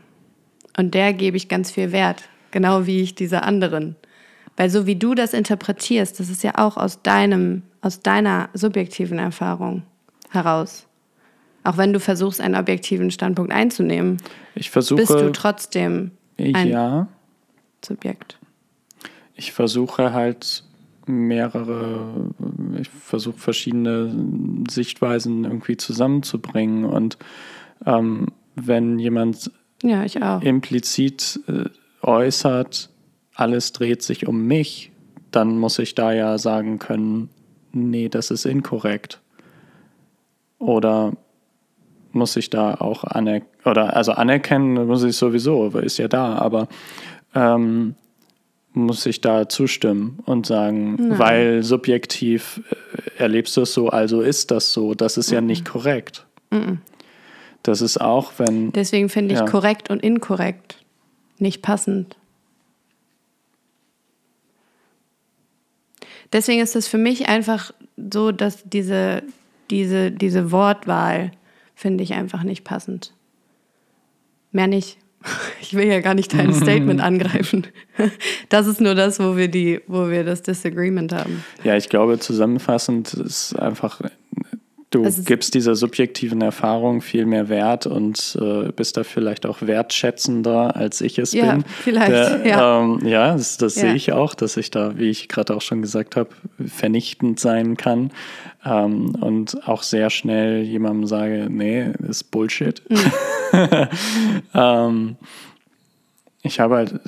Und 0.75 0.95
der 0.95 1.13
gebe 1.13 1.37
ich 1.37 1.47
ganz 1.47 1.69
viel 1.69 1.91
Wert, 1.91 2.23
genau 2.49 2.87
wie 2.87 3.01
ich 3.01 3.13
dieser 3.13 3.43
anderen. 3.43 3.95
Weil 4.55 4.71
so 4.71 4.87
wie 4.87 4.95
du 4.95 5.13
das 5.13 5.33
interpretierst, 5.33 6.19
das 6.19 6.29
ist 6.29 6.43
ja 6.43 6.53
auch 6.57 6.77
aus 6.77 7.03
deinem, 7.03 7.61
aus 7.81 8.01
deiner 8.01 8.49
subjektiven 8.55 9.19
Erfahrung 9.19 9.83
heraus. 10.31 10.86
Auch 11.67 11.75
wenn 11.75 11.91
du 11.91 11.99
versuchst, 11.99 12.39
einen 12.39 12.55
objektiven 12.55 13.11
Standpunkt 13.11 13.51
einzunehmen, 13.51 14.17
Ich 14.55 14.69
versuche, 14.69 15.01
bist 15.01 15.11
du 15.11 15.31
trotzdem 15.33 16.11
ein 16.37 16.69
ja, 16.69 17.09
Subjekt. 17.83 18.39
ich 19.35 19.51
versuche 19.51 20.13
halt 20.13 20.63
mehrere, 21.07 22.31
ich 22.79 22.87
versuche 22.89 23.37
verschiedene 23.37 24.15
Sichtweisen 24.69 25.43
irgendwie 25.43 25.75
zusammenzubringen. 25.75 26.85
Und 26.85 27.17
ähm, 27.85 28.27
wenn 28.55 28.97
jemand 28.97 29.51
Ja, 29.83 30.05
implizit 30.37 31.41
äh, 31.47 31.65
äußert, 32.01 32.89
alles 33.35 33.73
dreht 33.73 34.03
sich 34.03 34.25
um 34.25 34.45
mich, 34.45 34.93
dann 35.31 35.57
muss 35.59 35.79
ich 35.79 35.95
da 35.95 36.13
ja 36.13 36.37
sagen 36.37 36.79
können, 36.79 37.29
nee, 37.73 38.07
das 38.07 38.31
ist 38.31 38.45
inkorrekt. 38.45 39.19
Oder 40.59 41.11
muss 42.17 42.35
ich 42.35 42.49
da 42.49 42.75
auch 42.75 43.03
anerkennen, 43.03 43.51
oder 43.65 43.95
also 43.95 44.11
anerkennen 44.11 44.87
muss 44.87 45.03
ich 45.03 45.15
sowieso, 45.15 45.67
ist 45.67 45.97
ja 45.97 46.07
da, 46.07 46.35
aber 46.35 46.67
ähm, 47.35 47.95
muss 48.73 49.05
ich 49.05 49.21
da 49.21 49.49
zustimmen 49.49 50.19
und 50.25 50.45
sagen, 50.45 50.95
Nein. 50.95 51.19
weil 51.19 51.63
subjektiv 51.63 52.61
äh, 53.17 53.21
erlebst 53.23 53.57
du 53.57 53.61
es 53.61 53.73
so, 53.73 53.89
also 53.89 54.21
ist 54.21 54.51
das 54.51 54.71
so. 54.73 54.93
Das 54.93 55.17
ist 55.17 55.31
ja 55.31 55.41
nicht 55.41 55.65
korrekt. 55.65 56.25
Das 57.63 57.81
ist 57.81 57.99
auch, 57.99 58.33
wenn. 58.37 58.71
Deswegen 58.71 59.09
finde 59.09 59.33
ich 59.33 59.39
Ja. 59.39 59.45
korrekt 59.45 59.89
und 59.89 60.01
inkorrekt 60.03 60.77
nicht 61.39 61.61
passend. 61.61 62.15
Deswegen 66.33 66.61
ist 66.61 66.75
es 66.75 66.87
für 66.87 66.97
mich 66.97 67.27
einfach 67.29 67.71
so, 68.11 68.31
dass 68.31 68.63
diese, 68.63 69.23
diese, 69.69 70.11
diese 70.11 70.51
Wortwahl 70.51 71.31
finde 71.77 72.03
ich 72.03 72.13
einfach 72.15 72.41
nicht 72.43 72.63
passend. 72.63 73.13
Mehr 74.51 74.67
nicht. 74.67 74.97
Ich 75.61 75.73
will 75.73 75.87
ja 75.87 75.99
gar 75.99 76.13
nicht 76.13 76.33
dein 76.33 76.53
Statement 76.53 77.01
angreifen. 77.11 77.67
Das 78.49 78.67
ist 78.67 78.79
nur 78.79 78.95
das, 78.95 79.19
wo 79.19 79.35
wir 79.35 79.47
die, 79.49 79.81
wo 79.87 80.09
wir 80.09 80.23
das 80.23 80.41
Disagreement 80.41 81.11
haben. 81.13 81.43
Ja, 81.63 81.75
ich 81.75 81.89
glaube, 81.89 82.17
zusammenfassend 82.19 83.13
ist 83.15 83.53
einfach, 83.59 83.99
du 84.91 85.03
ist- 85.03 85.25
gibst 85.25 85.53
dieser 85.55 85.75
subjektiven 85.75 86.39
Erfahrung 86.41 87.01
viel 87.01 87.25
mehr 87.25 87.49
Wert 87.49 87.85
und 87.87 88.37
äh, 88.39 88.71
bist 88.71 88.95
da 88.95 89.03
vielleicht 89.03 89.45
auch 89.45 89.61
wertschätzender, 89.61 90.75
als 90.77 91.01
ich 91.01 91.19
es 91.19 91.33
Ja, 91.33 91.55
bin. 91.55 91.65
vielleicht, 91.83 92.11
Der, 92.11 92.45
ja. 92.45 92.79
Ähm, 92.81 93.01
ja, 93.05 93.33
das, 93.33 93.57
das 93.57 93.75
Ja. 93.75 93.81
sehe 93.81 93.95
ich 93.95 94.13
auch, 94.13 94.33
dass 94.35 94.55
ich 94.55 94.71
da, 94.71 94.97
wie 94.97 95.09
ich 95.09 95.27
gerade 95.27 95.53
auch 95.55 95.61
schon 95.61 95.81
gesagt 95.81 96.15
habe, 96.15 96.29
vernichtend 96.65 97.39
sein 97.41 97.75
kann 97.75 98.11
ähm, 98.67 99.15
und 99.15 99.67
auch 99.67 99.83
sehr 99.83 100.09
schnell 100.09 100.63
jemandem 100.63 101.07
sage, 101.07 101.47
nee, 101.49 101.91
ist 102.07 102.25
Bullshit. 102.31 102.81
Mhm. 102.89 103.11
ähm, 104.53 105.15
ich 106.41 106.59
habe 106.59 106.75
halt, 106.75 106.99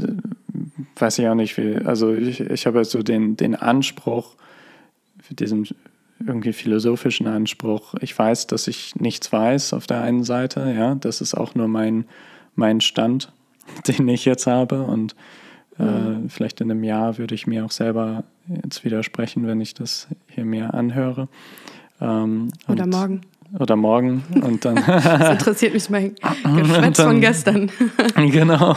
weiß 0.96 1.20
ich 1.20 1.28
auch 1.28 1.36
nicht 1.36 1.58
wie, 1.58 1.76
also 1.76 2.14
ich, 2.14 2.40
ich 2.40 2.66
habe 2.66 2.78
halt 2.78 2.88
so 2.88 3.02
den, 3.02 3.36
den 3.38 3.56
Anspruch, 3.56 4.36
diesen 5.30 5.68
irgendwie 6.26 6.54
philosophischen 6.54 7.28
Anspruch, 7.28 7.94
ich 8.02 8.18
weiß, 8.18 8.48
dass 8.48 8.68
ich 8.68 8.96
nichts 8.96 9.32
weiß 9.32 9.74
auf 9.74 9.88
der 9.88 10.02
einen 10.02 10.24
Seite, 10.24 10.74
ja, 10.76 10.96
das 10.96 11.22
ist 11.22 11.36
auch 11.36 11.56
nur 11.56 11.68
mein, 11.68 12.06
mein 12.56 12.82
Stand, 12.82 13.32
den 13.88 14.08
ich 14.08 14.26
jetzt 14.26 14.48
habe 14.48 14.84
und 14.84 15.16
äh, 15.80 15.84
mhm. 15.84 16.30
vielleicht 16.30 16.62
in 16.62 16.70
einem 16.70 16.84
Jahr 16.84 17.18
würde 17.18 17.36
ich 17.36 17.48
mir 17.48 17.66
auch 17.66 17.72
selber 17.72 18.24
jetzt 18.64 18.84
widersprechen, 18.84 19.48
wenn 19.48 19.62
ich 19.62 19.74
das 19.74 20.08
hier 20.28 20.46
mir 20.46 20.74
anhöre. 20.74 21.28
Ähm, 22.02 22.52
Oder 22.68 22.86
morgen. 22.86 23.22
Oder 23.58 23.76
morgen 23.76 24.24
und 24.44 24.64
dann. 24.64 24.76
das 24.86 25.32
interessiert 25.32 25.74
mich 25.74 25.90
mein 25.90 26.14
Geschwätz 26.16 26.98
dann, 26.98 27.08
von 27.08 27.22
gestern. 27.22 27.72
genau. 28.16 28.76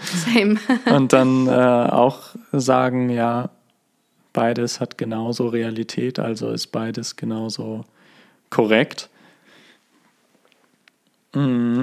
Same. 0.00 0.56
und 0.94 1.12
dann 1.12 1.48
äh, 1.48 1.50
auch 1.50 2.36
sagen, 2.52 3.10
ja, 3.10 3.50
beides 4.32 4.80
hat 4.80 4.98
genauso 4.98 5.48
Realität, 5.48 6.20
also 6.20 6.50
ist 6.50 6.68
beides 6.68 7.16
genauso 7.16 7.84
korrekt. 8.50 9.08
Mm. 11.34 11.82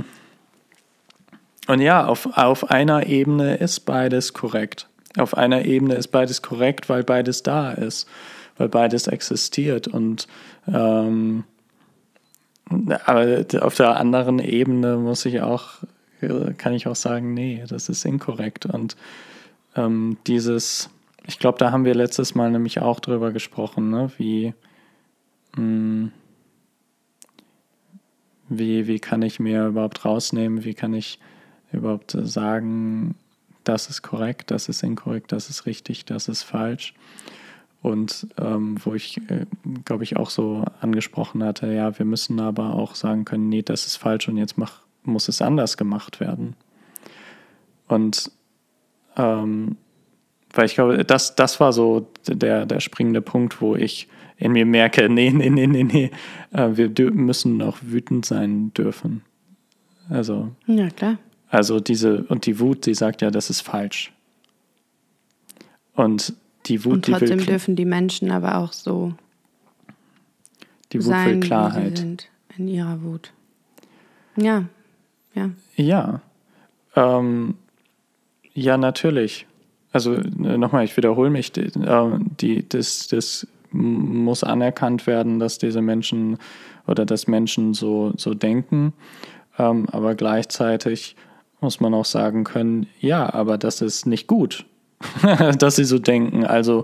Und 1.72 1.80
ja, 1.80 2.06
auf, 2.06 2.38
auf 2.38 2.70
einer 2.70 3.08
Ebene 3.08 3.56
ist 3.56 3.86
beides 3.86 4.34
korrekt. 4.34 4.90
Auf 5.18 5.38
einer 5.38 5.64
Ebene 5.64 5.94
ist 5.94 6.10
beides 6.10 6.42
korrekt, 6.42 6.90
weil 6.90 7.06
beides 7.06 7.44
da 7.44 7.72
ist, 7.72 8.10
weil 8.58 8.68
beides 8.68 9.08
existiert. 9.08 9.88
Und 9.88 10.28
ähm, 10.68 11.46
aber 13.06 13.46
auf 13.62 13.76
der 13.76 13.96
anderen 13.96 14.40
Ebene 14.40 14.98
muss 14.98 15.24
ich 15.24 15.40
auch, 15.40 15.76
kann 16.58 16.74
ich 16.74 16.88
auch 16.88 16.96
sagen, 16.98 17.34
nee, 17.34 17.64
das 17.66 17.88
ist 17.88 18.04
inkorrekt. 18.04 18.66
Und 18.66 18.98
ähm, 19.78 20.18
dieses, 20.28 20.90
ich 21.26 21.40
glaube, 21.40 21.58
da 21.58 21.72
haben 21.72 21.86
wir 21.86 21.96
letztes 21.96 22.36
Mal 22.36 22.52
nämlich 22.52 22.82
auch 22.82 23.00
drüber 23.00 23.32
gesprochen, 23.32 23.90
ne? 23.90 24.12
wie, 24.18 24.54
mh, 25.56 25.56
hm, 25.56 26.12
wie, 28.50 28.88
wie 28.88 29.00
kann 29.00 29.22
ich 29.22 29.40
mir 29.40 29.68
überhaupt 29.68 30.04
rausnehmen, 30.04 30.66
wie 30.66 30.74
kann 30.74 30.94
ich 30.94 31.18
überhaupt 31.74 32.18
sagen, 32.22 33.16
das 33.64 33.90
ist 33.90 34.02
korrekt, 34.02 34.52
das 34.52 34.70
ist 34.70 34.84
inkorrekt, 34.84 35.32
das 35.32 35.50
ist 35.50 35.66
richtig, 35.66 36.06
das 36.06 36.28
ist 36.28 36.44
falsch. 36.44 36.94
Und 37.82 38.28
ähm, 38.38 38.78
wo 38.84 38.94
ich, 38.94 39.18
äh, 39.30 39.46
glaube 39.86 40.04
ich, 40.04 40.16
auch 40.16 40.30
so 40.30 40.66
angesprochen 40.82 41.44
hatte, 41.44 41.72
ja, 41.74 41.98
wir 41.98 42.06
müssen 42.06 42.40
aber 42.40 42.76
auch 42.76 42.96
sagen 42.96 43.26
können, 43.26 43.50
nee, 43.50 43.64
das 43.64 43.88
ist 43.88 43.98
falsch 43.98 44.28
und 44.28 44.38
jetzt 44.38 44.58
mach, 44.58 44.82
muss 45.04 45.28
es 45.28 45.42
anders 45.42 45.78
gemacht 45.78 46.20
werden. 46.20 46.56
Und 47.88 48.32
ähm, 49.18 49.78
weil 50.54 50.66
ich 50.66 50.76
glaube, 50.76 51.04
das, 51.06 51.36
das 51.36 51.60
war 51.60 51.74
so 51.74 52.08
der, 52.28 52.66
der 52.66 52.80
springende 52.82 53.22
Punkt, 53.22 53.62
wo 53.62 53.76
ich 53.76 54.08
in 54.38 54.52
mir 54.52 54.66
merke, 54.66 55.10
nee, 55.10 55.32
nee, 55.32 55.50
nee, 55.50 55.68
nee, 55.68 55.84
nee, 55.84 56.12
äh, 56.52 56.70
wir 56.74 57.12
müssen 57.12 57.58
noch 57.58 57.78
wütend 57.82 58.26
sein 58.26 58.74
dürfen. 58.74 59.24
Also. 60.10 60.52
Ja, 60.66 60.90
klar. 60.90 61.18
Also 61.52 61.82
diese, 61.82 62.24
und 62.24 62.46
die 62.46 62.60
Wut, 62.60 62.86
die 62.86 62.94
sagt 62.94 63.22
ja, 63.22 63.30
das 63.30 63.50
ist 63.50 63.62
falsch. 63.62 64.14
Und 65.94 66.34
die 66.66 66.86
Wut, 66.86 66.94
und 66.94 67.06
trotzdem 67.06 67.28
die 67.28 67.38
will, 67.40 67.46
dürfen 67.46 67.76
die 67.76 67.86
Menschen 67.86 68.32
aber 68.32 68.58
auch 68.58 68.72
so 68.72 69.14
die 70.94 71.00
Wut 71.00 71.08
sein, 71.08 71.30
will 71.30 71.40
Klarheit. 71.42 71.98
Sind 71.98 72.30
in 72.58 72.70
ihrer 72.70 73.04
Wut. 73.04 73.34
Ja, 74.38 74.64
ja. 75.36 75.50
Ja. 75.76 76.22
Ähm, 76.96 77.56
ja, 78.54 78.78
natürlich. 78.78 79.46
Also 79.92 80.14
äh, 80.14 80.58
nochmal, 80.58 80.86
ich 80.86 80.96
wiederhole 80.96 81.30
mich, 81.30 81.52
die, 81.52 81.64
äh, 81.64 82.20
die, 82.40 82.68
das, 82.68 83.10
das 83.10 83.46
muss 83.72 84.46
anerkannt 84.46 85.06
werden, 85.06 85.40
dass 85.40 85.58
diese 85.58 85.82
Menschen 85.82 86.38
oder 86.88 87.06
dass 87.06 87.28
Menschen 87.28 87.74
so, 87.74 88.14
so 88.16 88.34
denken. 88.34 88.94
Ähm, 89.58 89.88
aber 89.92 90.16
gleichzeitig 90.16 91.18
muss 91.62 91.80
man 91.80 91.94
auch 91.94 92.06
sagen 92.06 92.44
können, 92.44 92.88
ja, 93.00 93.34
aber 93.34 93.58
das 93.58 93.82
ist 93.82 94.06
nicht 94.06 94.28
gut. 94.28 94.66
dass 95.58 95.76
sie 95.76 95.84
so 95.84 96.00
denken. 96.00 96.46
Also 96.46 96.84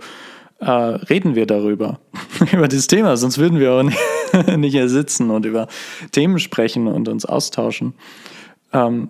äh, 0.59 0.71
reden 0.71 1.35
wir 1.35 1.45
darüber, 1.45 1.99
über 2.51 2.67
dieses 2.67 2.87
Thema, 2.87 3.17
sonst 3.17 3.37
würden 3.37 3.59
wir 3.59 3.73
auch 3.73 3.83
nicht, 3.83 3.99
nicht 4.57 4.71
hier 4.73 4.89
sitzen 4.89 5.29
und 5.29 5.45
über 5.45 5.67
Themen 6.11 6.39
sprechen 6.39 6.87
und 6.87 7.07
uns 7.07 7.25
austauschen. 7.25 7.93
Ähm, 8.73 9.09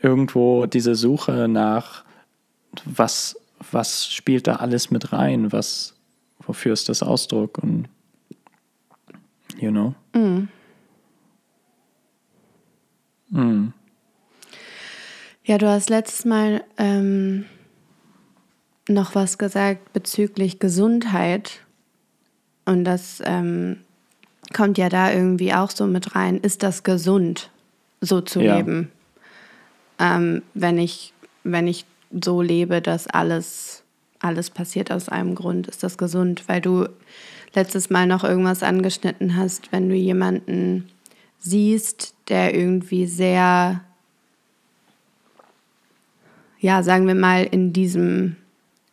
irgendwo 0.00 0.66
diese 0.66 0.94
Suche 0.94 1.48
nach, 1.48 2.04
was, 2.84 3.36
was 3.70 4.10
spielt 4.12 4.46
da 4.46 4.56
alles 4.56 4.90
mit 4.90 5.12
rein, 5.12 5.52
was, 5.52 5.94
wofür 6.46 6.72
ist 6.72 6.88
das 6.88 7.02
Ausdruck 7.02 7.58
und 7.58 7.88
you 9.58 9.70
know. 9.70 9.94
Mm. 10.14 10.48
Ja, 15.50 15.58
du 15.58 15.68
hast 15.68 15.90
letztes 15.90 16.24
Mal 16.24 16.62
ähm 16.78 17.44
noch 18.86 19.16
was 19.16 19.36
gesagt 19.36 19.92
bezüglich 19.92 20.60
Gesundheit. 20.60 21.58
Und 22.64 22.84
das 22.84 23.20
ähm, 23.24 23.78
kommt 24.54 24.78
ja 24.78 24.88
da 24.88 25.12
irgendwie 25.12 25.52
auch 25.52 25.70
so 25.70 25.88
mit 25.88 26.14
rein. 26.14 26.38
Ist 26.38 26.62
das 26.62 26.84
gesund, 26.84 27.50
so 28.00 28.20
zu 28.20 28.40
ja. 28.40 28.58
leben? 28.58 28.92
Ähm, 29.98 30.42
wenn, 30.54 30.78
ich, 30.78 31.14
wenn 31.42 31.66
ich 31.66 31.84
so 32.22 32.42
lebe, 32.42 32.80
dass 32.80 33.08
alles, 33.08 33.82
alles 34.20 34.50
passiert 34.50 34.92
aus 34.92 35.08
einem 35.08 35.34
Grund, 35.34 35.66
ist 35.66 35.82
das 35.82 35.98
gesund? 35.98 36.48
Weil 36.48 36.60
du 36.60 36.86
letztes 37.54 37.90
Mal 37.90 38.06
noch 38.06 38.22
irgendwas 38.22 38.62
angeschnitten 38.62 39.36
hast, 39.36 39.72
wenn 39.72 39.88
du 39.88 39.96
jemanden 39.96 40.88
siehst, 41.40 42.14
der 42.28 42.54
irgendwie 42.54 43.06
sehr, 43.06 43.82
ja, 46.60 46.82
sagen 46.82 47.06
wir 47.06 47.14
mal, 47.14 47.44
in 47.44 47.72
diesem 47.72 48.36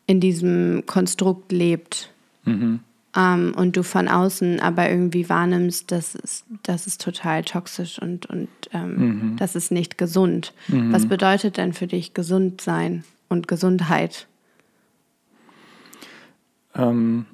in 0.08 0.22
diesem 0.22 0.86
Konstrukt 0.86 1.52
lebt. 1.52 2.12
Mhm. 2.46 2.80
Ähm, 3.16 3.54
und 3.56 3.76
du 3.76 3.84
von 3.84 4.08
außen 4.08 4.60
aber 4.60 4.90
irgendwie 4.90 5.30
wahrnimmst, 5.30 5.92
das 5.92 6.16
ist, 6.16 6.46
das 6.64 6.88
ist 6.88 7.02
total 7.02 7.44
toxisch 7.44 8.02
und, 8.02 8.26
und 8.28 8.48
ähm, 8.74 8.96
mhm. 8.96 9.36
das 9.38 9.56
ist 9.56 9.72
nicht 9.72 9.98
gesund. 9.98 10.54
Mhm. 10.68 10.94
Was 10.94 11.06
bedeutet 11.08 11.58
denn 11.58 11.74
für 11.74 11.88
dich 11.88 12.14
gesund 12.14 12.62
sein 12.62 13.04
und 13.28 13.48
Gesundheit? 13.48 14.28
Ähm. 16.74 17.26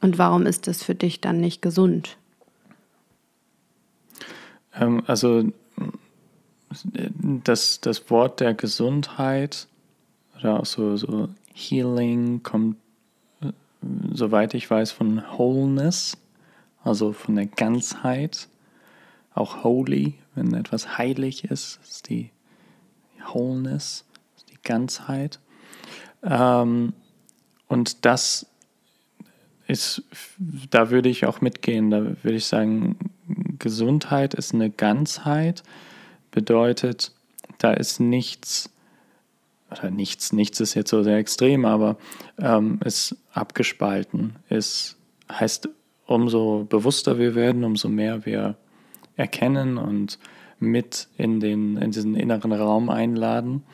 Und 0.00 0.18
warum 0.18 0.46
ist 0.46 0.66
das 0.66 0.82
für 0.82 0.94
dich 0.94 1.20
dann 1.20 1.40
nicht 1.40 1.62
gesund? 1.62 2.18
Ähm, 4.74 5.02
also 5.06 5.50
das, 7.44 7.80
das 7.80 8.10
Wort 8.10 8.40
der 8.40 8.54
Gesundheit 8.54 9.66
oder 10.42 10.60
auch 10.60 10.66
so, 10.66 10.96
so 10.96 11.28
Healing 11.54 12.42
kommt, 12.42 12.76
äh, 13.40 13.52
soweit 14.12 14.54
ich 14.54 14.70
weiß, 14.70 14.92
von 14.92 15.22
Wholeness, 15.36 16.16
also 16.82 17.12
von 17.12 17.36
der 17.36 17.46
Ganzheit. 17.46 18.48
Auch 19.34 19.64
holy, 19.64 20.14
wenn 20.34 20.52
etwas 20.54 20.98
heilig 20.98 21.44
ist, 21.44 21.80
ist 21.82 22.08
die 22.08 22.30
Wholeness, 23.32 24.04
ist 24.36 24.50
die 24.50 24.62
Ganzheit. 24.62 25.38
Ähm, 26.22 26.92
und 27.68 28.04
das 28.04 28.46
ist, 29.66 30.02
da 30.70 30.90
würde 30.90 31.08
ich 31.08 31.24
auch 31.24 31.40
mitgehen, 31.40 31.90
da 31.90 32.00
würde 32.00 32.36
ich 32.36 32.44
sagen, 32.44 32.96
Gesundheit 33.58 34.34
ist 34.34 34.52
eine 34.52 34.70
Ganzheit, 34.70 35.62
bedeutet, 36.30 37.12
da 37.58 37.72
ist 37.72 38.00
nichts 38.00 38.70
oder 39.72 39.90
nichts, 39.90 40.32
nichts 40.32 40.60
ist 40.60 40.74
jetzt 40.74 40.90
so 40.90 41.02
sehr 41.02 41.16
extrem, 41.16 41.64
aber 41.64 41.96
ähm, 42.38 42.80
ist 42.84 43.16
abgespalten. 43.32 44.36
Es 44.48 44.96
heißt, 45.30 45.68
umso 46.06 46.66
bewusster 46.68 47.18
wir 47.18 47.34
werden, 47.34 47.64
umso 47.64 47.88
mehr 47.88 48.26
wir 48.26 48.56
erkennen 49.16 49.78
und 49.78 50.18
mit 50.58 51.08
in, 51.16 51.40
den, 51.40 51.76
in 51.76 51.90
diesen 51.90 52.14
inneren 52.14 52.52
Raum 52.52 52.88
einladen, 52.88 53.64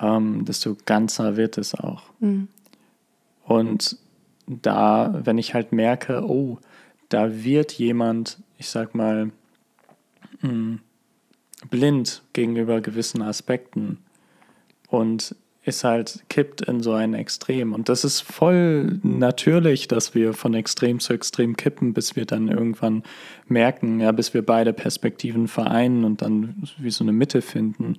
ähm, 0.00 0.44
desto 0.44 0.76
ganzer 0.84 1.36
wird 1.36 1.58
es 1.58 1.74
auch. 1.74 2.02
Mhm. 2.20 2.48
Und 3.44 3.96
da, 4.46 5.20
wenn 5.24 5.38
ich 5.38 5.54
halt 5.54 5.72
merke, 5.72 6.22
oh, 6.24 6.58
da 7.08 7.44
wird 7.44 7.72
jemand, 7.72 8.38
ich 8.58 8.68
sag 8.68 8.94
mal, 8.94 9.26
mh, 10.42 10.48
hm, 10.50 10.80
blind 11.70 12.22
gegenüber 12.34 12.80
gewissen 12.80 13.22
Aspekten, 13.22 13.98
und 14.88 15.34
ist 15.64 15.84
halt 15.84 16.24
kippt 16.28 16.62
in 16.62 16.80
so 16.82 16.92
ein 16.94 17.14
Extrem. 17.14 17.74
Und 17.74 17.88
das 17.90 18.02
ist 18.04 18.20
voll 18.22 18.98
natürlich, 19.02 19.86
dass 19.86 20.14
wir 20.14 20.32
von 20.32 20.54
Extrem 20.54 20.98
zu 20.98 21.12
Extrem 21.12 21.56
kippen, 21.56 21.92
bis 21.92 22.16
wir 22.16 22.24
dann 22.24 22.48
irgendwann 22.48 23.02
merken, 23.46 24.00
ja, 24.00 24.12
bis 24.12 24.32
wir 24.32 24.44
beide 24.44 24.72
Perspektiven 24.72 25.46
vereinen 25.46 26.04
und 26.04 26.22
dann 26.22 26.62
wie 26.78 26.90
so 26.90 27.04
eine 27.04 27.12
Mitte 27.12 27.42
finden. 27.42 27.96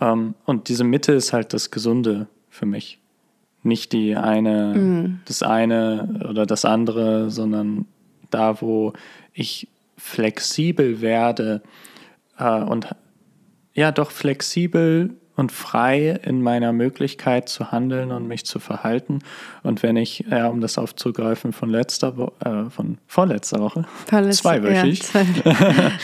Ähm, 0.00 0.34
und 0.44 0.68
diese 0.68 0.84
Mitte 0.84 1.12
ist 1.12 1.32
halt 1.32 1.54
das 1.54 1.70
Gesunde 1.70 2.28
für 2.50 2.66
mich. 2.66 2.98
Nicht 3.62 3.92
die 3.92 4.14
eine, 4.14 4.74
Mhm. 4.74 5.20
das 5.24 5.42
eine 5.42 6.20
oder 6.28 6.44
das 6.44 6.66
andere, 6.66 7.30
sondern 7.30 7.86
da, 8.30 8.60
wo 8.60 8.92
ich 9.32 9.68
flexibel 9.96 11.00
werde 11.00 11.62
äh, 12.38 12.60
und 12.60 12.88
ja, 13.72 13.90
doch 13.90 14.10
flexibel 14.10 15.14
und 15.36 15.52
frei 15.52 16.20
in 16.22 16.42
meiner 16.42 16.72
Möglichkeit 16.72 17.48
zu 17.48 17.72
handeln 17.72 18.12
und 18.12 18.28
mich 18.28 18.44
zu 18.46 18.58
verhalten. 18.58 19.20
Und 19.62 19.82
wenn 19.82 19.96
ich, 19.96 20.24
ja, 20.30 20.48
um 20.48 20.60
das 20.60 20.78
aufzugreifen 20.78 21.52
von 21.52 21.70
letzter 21.70 22.16
Wo 22.16 22.32
äh, 22.44 22.70
von 22.70 22.98
vorletzter 23.06 23.58
Woche, 23.60 23.84
Vorletzte- 24.06 24.42
zweiwöchig, 24.42 25.02
Ja, 25.02 25.24
zwei. 25.24 25.94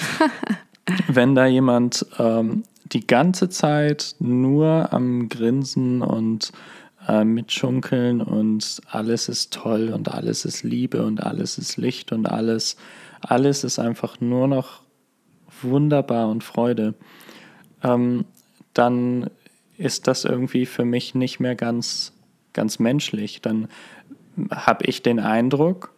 wenn 1.09 1.35
da 1.35 1.47
jemand 1.47 2.07
ähm, 2.19 2.64
die 2.85 3.07
ganze 3.07 3.49
Zeit 3.49 4.16
nur 4.19 4.93
am 4.93 5.29
Grinsen 5.29 6.03
und 6.03 6.53
äh, 7.07 7.25
mitschunkeln 7.25 8.21
und 8.21 8.81
alles 8.90 9.29
ist 9.29 9.53
toll 9.53 9.90
und 9.95 10.12
alles 10.12 10.45
ist 10.45 10.64
Liebe 10.64 11.05
und 11.05 11.23
alles 11.23 11.57
ist 11.59 11.77
Licht 11.77 12.12
und 12.12 12.27
alles, 12.27 12.77
alles 13.21 13.64
ist 13.64 13.79
einfach 13.79 14.21
nur 14.21 14.49
noch 14.49 14.83
wunderbar 15.62 16.29
und 16.29 16.43
Freude, 16.45 16.95
ähm, 17.83 18.25
dann 18.74 19.30
ist 19.76 20.06
das 20.06 20.24
irgendwie 20.24 20.66
für 20.66 20.85
mich 20.85 21.14
nicht 21.14 21.40
mehr 21.40 21.54
ganz, 21.54 22.12
ganz 22.52 22.78
menschlich. 22.78 23.40
Dann 23.40 23.68
habe 24.50 24.85
ich 24.85 25.02
den 25.02 25.18
Eindruck, 25.18 25.94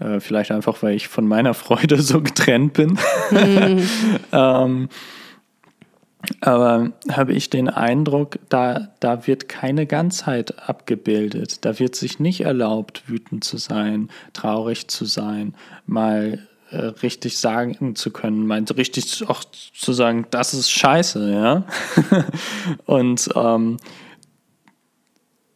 äh, 0.00 0.20
vielleicht 0.20 0.50
einfach, 0.50 0.82
weil 0.82 0.94
ich 0.94 1.08
von 1.08 1.26
meiner 1.26 1.54
Freude 1.54 2.00
so 2.00 2.20
getrennt 2.20 2.74
bin, 2.74 2.98
ähm, 4.32 4.88
aber 6.40 6.92
habe 7.10 7.32
ich 7.32 7.48
den 7.48 7.68
Eindruck, 7.68 8.38
da, 8.48 8.88
da 9.00 9.26
wird 9.26 9.48
keine 9.48 9.86
Ganzheit 9.86 10.68
abgebildet. 10.68 11.64
Da 11.64 11.78
wird 11.78 11.94
sich 11.94 12.18
nicht 12.18 12.40
erlaubt, 12.40 13.04
wütend 13.08 13.44
zu 13.44 13.56
sein, 13.56 14.08
traurig 14.32 14.88
zu 14.88 15.04
sein, 15.04 15.54
mal 15.86 16.46
äh, 16.70 16.76
richtig 16.76 17.38
sagen 17.38 17.96
zu 17.96 18.10
können, 18.10 18.46
mal 18.46 18.62
richtig 18.62 19.28
auch 19.28 19.44
zu 19.44 19.92
sagen, 19.92 20.26
das 20.30 20.54
ist 20.54 20.70
scheiße, 20.70 21.32
ja. 21.32 21.66
und, 22.84 23.28
ähm, 23.34 23.78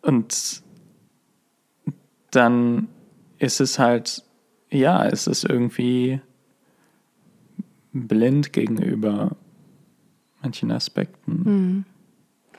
und 0.02 0.62
dann 2.30 2.88
ist 3.38 3.60
es 3.60 3.78
halt, 3.78 4.24
ja, 4.70 5.06
es 5.06 5.26
ist 5.26 5.44
irgendwie 5.44 6.20
blind 7.92 8.52
gegenüber 8.52 9.36
manchen 10.40 10.72
Aspekten. 10.72 11.84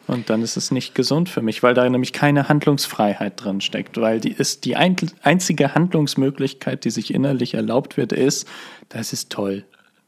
Und 0.05 0.29
dann 0.29 0.41
ist 0.41 0.57
es 0.57 0.71
nicht 0.71 0.95
gesund 0.95 1.29
für 1.29 1.41
mich, 1.41 1.63
weil 1.63 1.73
da 1.73 1.89
nämlich 1.89 2.11
keine 2.11 2.49
Handlungsfreiheit 2.49 3.43
drin 3.43 3.61
steckt, 3.61 3.99
weil 3.99 4.19
die 4.19 4.33
ist 4.33 4.65
die 4.65 4.75
ein, 4.75 4.95
einzige 5.21 5.75
Handlungsmöglichkeit, 5.75 6.83
die 6.83 6.89
sich 6.89 7.13
innerlich 7.13 7.53
erlaubt 7.53 7.95
wird, 7.95 8.11
ist, 8.11 8.47
das 8.89 9.13
ist 9.13 9.31
toll. 9.31 9.63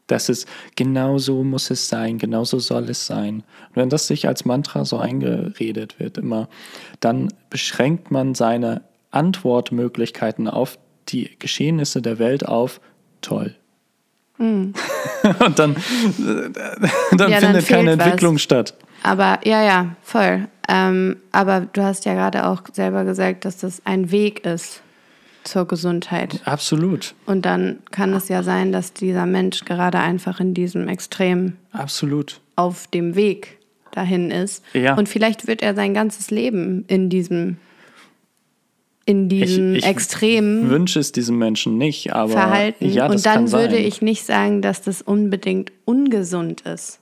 Das 0.06 0.28
ist, 0.28 0.46
genau 0.76 1.18
so 1.18 1.42
muss 1.42 1.70
es 1.70 1.88
sein, 1.88 2.18
genau 2.18 2.44
so 2.44 2.58
soll 2.58 2.90
es 2.90 3.06
sein. 3.06 3.36
Und 3.70 3.76
wenn 3.76 3.88
das 3.88 4.06
sich 4.06 4.28
als 4.28 4.44
Mantra 4.44 4.84
so 4.84 4.98
eingeredet 4.98 5.98
wird 5.98 6.18
immer, 6.18 6.48
dann 7.00 7.32
beschränkt 7.50 8.10
man 8.10 8.34
seine 8.34 8.82
Antwortmöglichkeiten 9.10 10.46
auf 10.46 10.78
die 11.08 11.30
Geschehnisse 11.38 12.02
der 12.02 12.18
Welt 12.18 12.46
auf 12.46 12.80
toll. 13.20 13.56
Und 15.44 15.58
dann, 15.58 15.76
dann 17.12 17.30
Ja, 17.30 17.40
dann 17.40 17.54
findet 17.54 17.66
keine 17.66 17.90
fehlt 17.90 17.98
was. 17.98 18.06
Entwicklung 18.06 18.38
statt. 18.38 18.74
Aber 19.02 19.38
ja, 19.44 19.62
ja, 19.62 19.96
voll. 20.02 20.48
Ähm, 20.68 21.16
aber 21.32 21.60
du 21.72 21.82
hast 21.82 22.04
ja 22.04 22.14
gerade 22.14 22.46
auch 22.46 22.62
selber 22.72 23.04
gesagt, 23.04 23.44
dass 23.44 23.58
das 23.58 23.82
ein 23.84 24.10
Weg 24.10 24.44
ist 24.44 24.82
zur 25.44 25.66
Gesundheit. 25.66 26.40
Absolut, 26.44 27.14
Und 27.24 27.46
dann 27.46 27.78
kann 27.92 28.12
es 28.14 28.28
ja 28.28 28.42
sein, 28.42 28.72
dass 28.72 28.92
dieser 28.92 29.26
Mensch 29.26 29.64
gerade 29.64 29.98
einfach 30.00 30.40
in 30.40 30.54
diesem 30.54 30.88
Extrem 30.88 31.56
absolut. 31.72 32.40
auf 32.56 32.88
dem 32.88 33.14
Weg 33.14 33.58
dahin 33.92 34.30
ist. 34.30 34.64
Ja. 34.72 34.94
Und 34.96 35.08
vielleicht 35.08 35.46
wird 35.46 35.62
er 35.62 35.74
sein 35.74 35.94
ganzes 35.94 36.30
Leben 36.32 36.84
in 36.88 37.08
diesem, 37.08 37.58
in 39.04 39.28
diesem 39.28 39.76
ich 39.76 39.86
Extrem 39.86 40.68
Wünsche 40.68 40.98
es 40.98 41.12
diesem 41.12 41.38
Menschen 41.38 41.78
nicht, 41.78 42.12
aber 42.12 42.32
verhalten. 42.32 42.90
ja, 42.90 43.06
Und 43.06 43.24
dann 43.24 43.34
kann 43.34 43.46
sein. 43.46 43.60
würde 43.60 43.76
ich 43.76 44.02
nicht 44.02 44.26
sagen, 44.26 44.62
dass 44.62 44.82
das 44.82 45.00
unbedingt 45.00 45.70
ungesund 45.84 46.62
ist. 46.62 46.98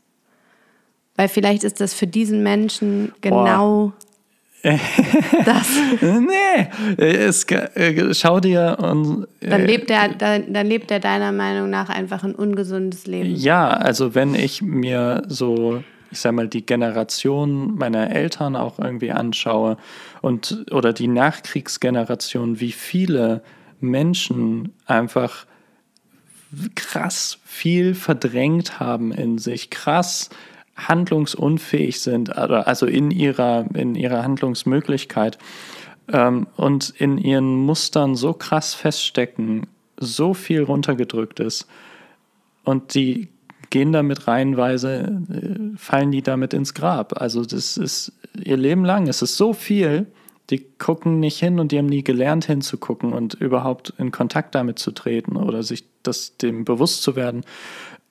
Weil 1.16 1.28
vielleicht 1.28 1.64
ist 1.64 1.80
das 1.80 1.94
für 1.94 2.06
diesen 2.06 2.42
Menschen 2.42 3.12
genau 3.20 3.92
das. 4.64 5.68
nee, 6.00 6.68
es, 6.96 7.44
äh, 7.44 8.14
schau 8.14 8.40
dir 8.40 8.78
und 8.80 9.26
Dann 9.40 9.66
lebt, 9.66 9.90
er, 9.90 10.08
dann, 10.08 10.52
dann 10.52 10.66
lebt 10.66 10.90
er 10.90 11.00
deiner 11.00 11.32
Meinung 11.32 11.68
nach 11.68 11.90
einfach 11.90 12.24
ein 12.24 12.34
ungesundes 12.34 13.06
Leben. 13.06 13.34
Ja, 13.34 13.68
also 13.68 14.14
wenn 14.14 14.34
ich 14.34 14.62
mir 14.62 15.22
so, 15.28 15.84
ich 16.10 16.20
sag 16.20 16.32
mal, 16.32 16.48
die 16.48 16.64
Generation 16.64 17.74
meiner 17.74 18.10
Eltern 18.10 18.56
auch 18.56 18.78
irgendwie 18.78 19.12
anschaue 19.12 19.76
und 20.22 20.64
oder 20.70 20.94
die 20.94 21.08
Nachkriegsgeneration, 21.08 22.58
wie 22.58 22.72
viele 22.72 23.42
Menschen 23.80 24.72
einfach 24.86 25.44
krass 26.74 27.38
viel 27.44 27.94
verdrängt 27.94 28.80
haben 28.80 29.12
in 29.12 29.36
sich, 29.36 29.68
krass 29.68 30.30
handlungsunfähig 30.76 32.00
sind, 32.00 32.36
also 32.36 32.86
in 32.86 33.10
ihrer, 33.10 33.66
in 33.74 33.94
ihrer 33.94 34.22
Handlungsmöglichkeit 34.22 35.38
ähm, 36.12 36.46
und 36.56 36.90
in 36.90 37.18
ihren 37.18 37.56
Mustern 37.56 38.16
so 38.16 38.32
krass 38.32 38.74
feststecken, 38.74 39.66
so 39.98 40.34
viel 40.34 40.62
runtergedrückt 40.62 41.40
ist 41.40 41.66
und 42.64 42.94
die 42.94 43.28
gehen 43.70 43.92
damit 43.92 44.26
reihenweise, 44.26 45.22
äh, 45.30 45.76
fallen 45.76 46.10
die 46.10 46.22
damit 46.22 46.54
ins 46.54 46.74
Grab. 46.74 47.20
Also 47.20 47.44
das 47.44 47.76
ist 47.76 48.12
ihr 48.42 48.56
Leben 48.56 48.84
lang, 48.84 49.08
es 49.08 49.22
ist 49.22 49.36
so 49.36 49.52
viel, 49.52 50.06
die 50.50 50.66
gucken 50.78 51.20
nicht 51.20 51.38
hin 51.38 51.58
und 51.58 51.72
die 51.72 51.78
haben 51.78 51.86
nie 51.86 52.04
gelernt 52.04 52.44
hinzugucken 52.44 53.12
und 53.12 53.34
überhaupt 53.34 53.94
in 53.98 54.10
Kontakt 54.10 54.54
damit 54.54 54.78
zu 54.78 54.90
treten 54.90 55.36
oder 55.36 55.62
sich 55.62 55.84
das 56.02 56.36
dem 56.36 56.64
bewusst 56.64 57.02
zu 57.02 57.16
werden. 57.16 57.44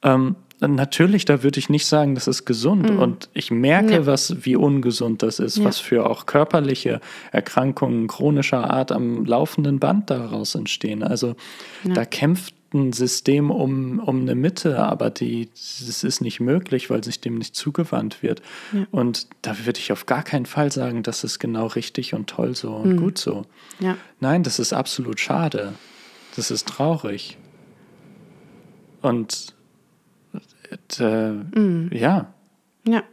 Ähm, 0.02 0.36
natürlich, 0.68 1.26
da 1.26 1.44
würde 1.44 1.60
ich 1.60 1.70
nicht 1.70 1.86
sagen, 1.86 2.16
das 2.16 2.28
ist 2.28 2.46
gesund. 2.46 2.90
Und 2.90 3.30
ich 3.34 3.52
merke, 3.52 3.94
Ja. 3.94 4.06
was, 4.06 4.46
wie 4.46 4.56
ungesund 4.56 5.24
das 5.24 5.40
ist, 5.40 5.58
Ja. 5.58 5.66
was 5.66 5.80
für 5.80 6.10
auch 6.10 6.26
körperliche 6.26 7.02
Erkrankungen 7.32 8.08
chronischer 8.08 8.70
Art 8.72 8.92
am 8.92 9.26
laufenden 9.26 9.80
Band 9.80 10.10
daraus 10.10 10.56
entstehen. 10.56 11.04
Also 11.04 11.36
da 11.84 12.06
kämpft 12.06 12.54
ein 12.74 12.92
System 12.92 13.52
um, 13.52 14.00
um 14.00 14.22
eine 14.22 14.34
Mitte, 14.34 14.80
aber 14.80 15.12
die, 15.12 15.48
das 15.54 16.04
ist 16.04 16.22
nicht 16.22 16.40
möglich, 16.40 16.90
weil 16.90 17.04
sich 17.04 17.22
dem 17.22 17.38
nicht 17.38 17.56
zugewandt 17.56 18.24
wird. 18.24 18.42
Und 18.90 19.28
da 19.44 19.56
würde 19.66 19.80
ich 19.80 19.92
auf 19.92 20.08
gar 20.08 20.24
keinen 20.24 20.48
Fall 20.48 20.72
sagen, 20.72 21.04
das 21.04 21.24
ist 21.24 21.38
genau 21.38 21.68
richtig 21.68 22.16
und 22.16 22.28
toll 22.28 22.56
so 22.56 22.72
und 22.74 22.98
gut 22.98 23.20
so. 23.20 23.46
Ja. 23.80 23.96
Nein, 24.20 24.42
das 24.42 24.58
ist 24.58 24.74
absolut 24.74 25.20
schade. 25.20 25.74
Das 26.36 26.50
ist 26.50 26.68
traurig. 26.68 27.38
Und 29.04 29.54
äh, 31.00 31.98
ja. 31.98 32.34
Ja. 32.88 33.04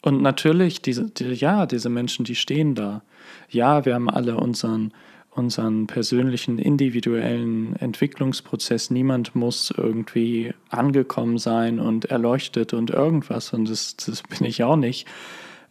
Und 0.00 0.22
natürlich, 0.22 0.80
diese, 0.80 1.10
die, 1.10 1.32
ja, 1.32 1.66
diese 1.66 1.88
Menschen, 1.88 2.24
die 2.24 2.34
stehen 2.34 2.74
da. 2.74 3.02
Ja, 3.50 3.84
wir 3.84 3.94
haben 3.94 4.08
alle 4.08 4.36
unseren, 4.36 4.92
unseren 5.30 5.86
persönlichen, 5.86 6.58
individuellen 6.58 7.76
Entwicklungsprozess. 7.76 8.90
Niemand 8.90 9.34
muss 9.34 9.72
irgendwie 9.76 10.54
angekommen 10.70 11.38
sein 11.38 11.80
und 11.80 12.06
erleuchtet 12.06 12.72
und 12.74 12.90
irgendwas. 12.90 13.52
Und 13.52 13.68
das, 13.68 13.96
das 13.96 14.22
bin 14.22 14.46
ich 14.46 14.62
auch 14.62 14.76
nicht. 14.76 15.06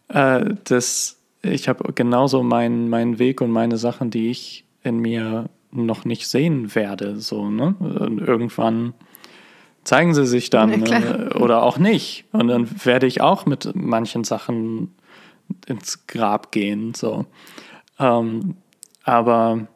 Äh, 0.08 0.54
das, 0.64 1.18
ich 1.42 1.68
habe 1.68 1.92
genauso 1.92 2.42
meinen, 2.42 2.88
meinen 2.88 3.18
Weg 3.18 3.40
und 3.40 3.50
meine 3.50 3.78
Sachen, 3.78 4.10
die 4.10 4.30
ich 4.30 4.64
in 4.82 4.98
mir 4.98 5.48
noch 5.70 6.04
nicht 6.04 6.28
sehen 6.28 6.74
werde. 6.74 7.18
So, 7.20 7.50
ne? 7.50 7.74
Und 7.78 8.20
irgendwann 8.20 8.94
zeigen 9.88 10.12
sie 10.14 10.26
sich 10.26 10.50
dann 10.50 10.70
Ja, 10.86 11.00
klar. 11.00 11.30
äh, 11.34 11.38
oder 11.38 11.62
auch 11.62 11.78
nicht. 11.78 12.24
Und 12.32 12.48
dann 12.48 12.68
werde 12.84 13.06
ich 13.06 13.20
auch 13.22 13.46
mit 13.46 13.74
manchen 13.74 14.22
Sachen 14.24 14.94
ins 15.66 16.06
Grab 16.06 16.52
gehen. 16.52 16.92
So. 16.94 17.24
Ähm, 17.98 18.56
aber 19.04 19.66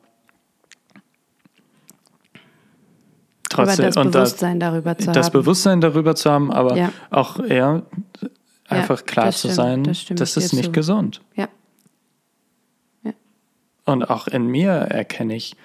Aber 3.54 3.64
trotzdem 3.66 3.86
das 3.86 3.96
und 3.96 4.14
da- 4.14 4.20
Bewusstsein 4.20 4.60
darüber 4.60 4.96
zu 4.98 5.12
das 5.12 5.26
haben. 5.26 5.32
Bewusstsein 5.32 5.80
darüber 5.80 6.14
zu 6.14 6.30
haben, 6.30 6.50
aber 6.52 6.76
Ja. 6.76 6.92
auch 7.10 7.38
eher 7.40 7.82
einfach 8.68 9.04
klar 9.04 9.26
das 9.26 9.40
zu 9.40 9.48
stimmt, 9.48 9.56
sein, 9.56 9.84
das 9.84 10.04
das 10.06 10.36
ist 10.36 10.52
nicht 10.52 10.66
zu. 10.66 10.72
gesund. 10.72 11.20
Ja. 11.36 11.48
Und 13.84 14.04
auch 14.08 14.28
in 14.28 14.46
mir 14.46 14.70
erkenne 14.72 15.34
ich 15.34 15.56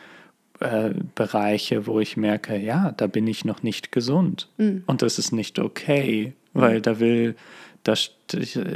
äh, 0.60 0.92
Bereiche, 1.16 1.86
wo 1.88 2.00
ich 2.00 2.18
merke, 2.18 2.58
ja, 2.58 2.92
da 2.92 3.08
bin 3.08 3.28
ich 3.28 3.46
noch 3.46 3.64
nicht 3.64 3.92
gesund. 3.92 4.50
Mhm. 4.58 4.84
Und 4.86 5.02
das 5.02 5.20
ist 5.20 5.32
nicht 5.32 5.60
okay, 5.60 6.34
weil 6.54 6.82
da 6.82 7.00
will, 7.00 7.36
das, 7.84 8.12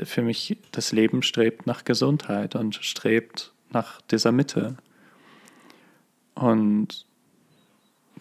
für 0.04 0.22
mich, 0.22 0.58
das 0.72 0.92
Leben 0.92 1.24
strebt 1.24 1.68
nach 1.68 1.84
Gesundheit 1.84 2.56
und 2.56 2.76
strebt 2.76 3.52
nach 3.72 4.02
dieser 4.02 4.32
Mitte. 4.32 4.78
Und 6.36 7.06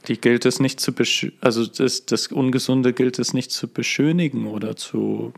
die 0.09 0.21
gilt 0.21 0.47
es 0.47 0.61
nicht 0.61 0.81
zu 0.81 0.93
also 1.41 1.67
das, 1.67 2.07
das 2.07 2.29
Ungesunde 2.29 2.93
gilt 2.93 3.19
es 3.19 3.35
nicht 3.35 3.51
zu 3.53 3.69
beschönigen 3.69 4.47
oder 4.47 4.77
zu. 4.77 5.33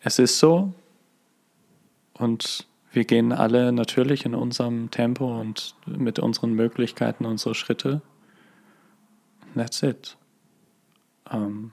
Es 0.00 0.18
ist 0.18 0.38
so. 0.38 0.72
Und 2.14 2.66
wir 2.92 3.04
gehen 3.04 3.32
alle 3.32 3.72
natürlich 3.72 4.24
in 4.24 4.34
unserem 4.34 4.90
Tempo 4.90 5.40
und 5.40 5.74
mit 5.86 6.18
unseren 6.18 6.52
Möglichkeiten 6.54 7.24
unsere 7.24 7.54
Schritte. 7.54 8.02
That's 9.54 9.82
it. 9.82 10.16
Um, 11.30 11.72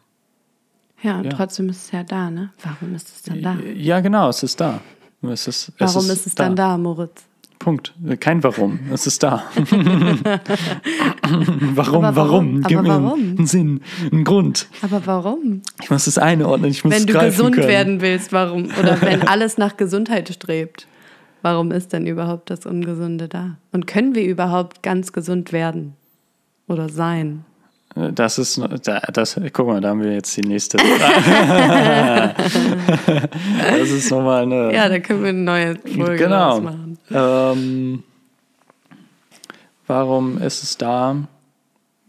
ja, 1.01 1.17
und 1.17 1.26
ja. 1.26 1.32
trotzdem 1.32 1.70
ist 1.70 1.86
es 1.86 1.91
ja 1.91 2.03
da, 2.03 2.30
ne? 2.30 2.51
Warum 2.63 2.93
ist 2.95 3.07
es 3.07 3.22
dann 3.24 3.41
da? 3.41 3.57
Ja, 3.74 3.99
genau, 4.01 4.30
es 4.30 4.43
ist 4.43 4.59
da. 4.59 4.82
Es 5.22 5.47
ist, 5.47 5.70
es 5.70 5.74
Warum 5.80 6.05
ist, 6.05 6.09
ist 6.09 6.28
es 6.28 6.36
da. 6.36 6.45
dann 6.45 6.55
da, 6.55 6.78
Moritz? 6.78 7.24
Punkt. 7.57 7.93
Kein 8.22 8.41
Warum. 8.43 8.80
Es 8.91 9.05
ist 9.05 9.22
da. 9.22 9.43
warum, 11.76 11.76
warum, 11.76 12.15
warum? 12.15 12.61
Gib 12.61 12.82
mir 12.82 12.88
warum? 12.88 13.20
einen 13.20 13.47
Sinn, 13.47 13.82
einen 14.11 14.24
Grund. 14.24 14.70
Aber 14.82 15.05
warum? 15.05 15.61
Ich 15.82 15.89
muss 15.89 16.07
es 16.07 16.17
einordnen, 16.17 16.72
ich 16.72 16.86
muss 16.86 16.93
Wenn 16.93 17.05
du 17.05 17.20
gesund 17.20 17.55
können. 17.55 17.67
werden 17.67 18.01
willst, 18.01 18.32
warum? 18.32 18.70
Oder 18.80 19.01
wenn 19.01 19.22
alles 19.28 19.57
nach 19.57 19.76
Gesundheit 19.76 20.30
strebt, 20.30 20.88
warum 21.41 21.71
ist 21.71 21.93
denn 21.93 22.07
überhaupt 22.07 22.49
das 22.49 22.65
Ungesunde 22.65 23.27
da? 23.27 23.57
Und 23.71 23.87
können 23.87 24.15
wir 24.15 24.23
überhaupt 24.23 24.83
ganz 24.83 25.13
gesund 25.13 25.51
werden 25.51 25.95
oder 26.67 26.89
sein? 26.89 27.45
Das 27.95 28.37
ist, 28.37 28.61
das, 29.13 29.39
guck 29.51 29.67
mal, 29.67 29.81
da 29.81 29.89
haben 29.89 30.03
wir 30.03 30.13
jetzt 30.13 30.37
die 30.37 30.41
nächste. 30.41 30.77
das 32.37 32.45
ist 33.89 34.11
nochmal 34.11 34.43
eine. 34.43 34.73
Ja, 34.73 34.87
da 34.87 34.99
können 34.99 35.23
wir 35.23 35.29
eine 35.29 35.39
neue 35.39 35.75
Folge 35.75 36.23
genau. 36.23 36.61
machen. 36.61 36.97
Ähm, 37.11 38.03
warum 39.87 40.37
ist 40.37 40.63
es 40.63 40.77
da? 40.77 41.15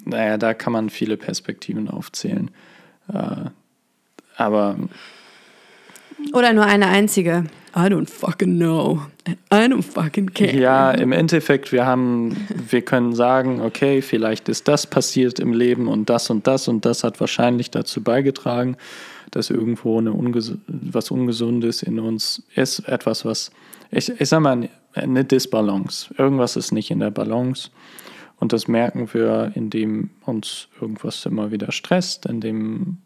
Naja, 0.04 0.36
da 0.36 0.54
kann 0.54 0.72
man 0.72 0.90
viele 0.90 1.16
Perspektiven 1.16 1.88
aufzählen. 1.88 2.50
Äh, 3.12 3.50
aber. 4.36 4.76
Oder 6.34 6.52
nur 6.52 6.66
eine 6.66 6.88
einzige. 6.88 7.44
I 7.74 7.88
don't 7.88 8.08
fucking 8.08 8.58
know. 8.58 9.02
I 9.52 9.66
don't 9.66 9.82
fucking 9.82 10.30
care. 10.34 10.56
Ja, 10.56 10.90
im 10.90 11.12
Endeffekt, 11.12 11.70
wir 11.70 11.86
haben, 11.86 12.36
wir 12.68 12.82
können 12.82 13.14
sagen, 13.14 13.60
okay, 13.60 14.02
vielleicht 14.02 14.48
ist 14.48 14.66
das 14.66 14.86
passiert 14.88 15.38
im 15.38 15.52
Leben 15.52 15.86
und 15.86 16.10
das 16.10 16.30
und 16.30 16.46
das 16.46 16.66
und 16.66 16.84
das 16.84 17.04
hat 17.04 17.20
wahrscheinlich 17.20 17.70
dazu 17.70 18.02
beigetragen, 18.02 18.76
dass 19.30 19.50
irgendwo 19.50 19.98
eine 19.98 20.12
Unges 20.12 20.54
was 20.66 21.10
Ungesundes 21.12 21.82
in 21.82 22.00
uns 22.00 22.42
ist, 22.56 22.80
etwas, 22.88 23.24
was, 23.24 23.52
ich, 23.92 24.08
ich 24.20 24.28
sag 24.28 24.40
mal, 24.40 24.68
eine 24.94 25.24
Disbalance. 25.24 26.12
Irgendwas 26.18 26.56
ist 26.56 26.72
nicht 26.72 26.90
in 26.90 26.98
der 26.98 27.12
Balance. 27.12 27.70
Und 28.40 28.52
das 28.52 28.66
merken 28.66 29.08
wir, 29.12 29.52
indem 29.54 30.10
uns 30.24 30.68
irgendwas 30.80 31.24
immer 31.26 31.52
wieder 31.52 31.70
stresst, 31.70 32.26
indem 32.26 32.98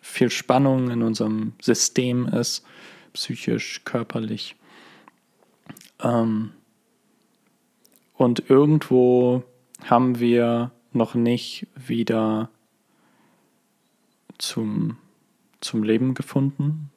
viel 0.00 0.30
Spannung 0.30 0.90
in 0.90 1.02
unserem 1.02 1.52
System 1.60 2.26
ist 2.26 2.64
psychisch, 3.12 3.82
körperlich. 3.84 4.56
Ähm, 6.00 6.52
und 8.14 8.50
irgendwo 8.50 9.44
haben 9.84 10.18
wir 10.18 10.72
noch 10.92 11.14
nicht 11.14 11.66
wieder 11.76 12.50
zum, 14.38 14.96
zum 15.60 15.82
Leben 15.82 16.14
gefunden. 16.14 16.90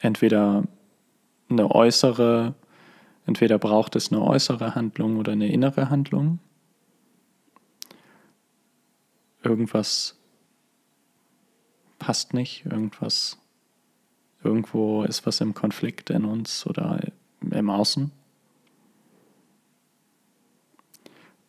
Entweder 0.00 0.64
eine 1.48 1.70
äußere, 1.70 2.54
entweder 3.26 3.58
braucht 3.58 3.96
es 3.96 4.12
eine 4.12 4.22
äußere 4.22 4.74
Handlung 4.74 5.18
oder 5.18 5.32
eine 5.32 5.52
innere 5.52 5.90
Handlung. 5.90 6.38
Irgendwas 9.42 10.18
passt 11.98 12.34
nicht, 12.34 12.66
irgendwas 12.66 13.38
Irgendwo 14.42 15.04
ist 15.04 15.26
was 15.26 15.40
im 15.40 15.54
Konflikt 15.54 16.10
in 16.10 16.24
uns 16.24 16.66
oder 16.66 17.00
im 17.50 17.70
Außen. 17.70 18.10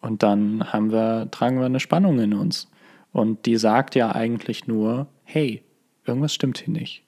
Und 0.02 0.24
dann 0.24 0.74
haben 0.74 0.92
wir, 0.92 1.30
tragen 1.32 1.60
wir 1.60 1.66
eine 1.66 1.80
Spannung 1.80 2.20
in 2.20 2.34
uns. 2.34 2.68
Und 3.14 3.46
die 3.46 3.58
sagt 3.58 3.96
ja 3.96 4.14
eigentlich 4.14 4.68
nur, 4.68 5.08
hey, 5.24 5.64
irgendwas 6.06 6.34
stimmt 6.34 6.58
hier 6.58 6.74
nicht. 6.74 7.04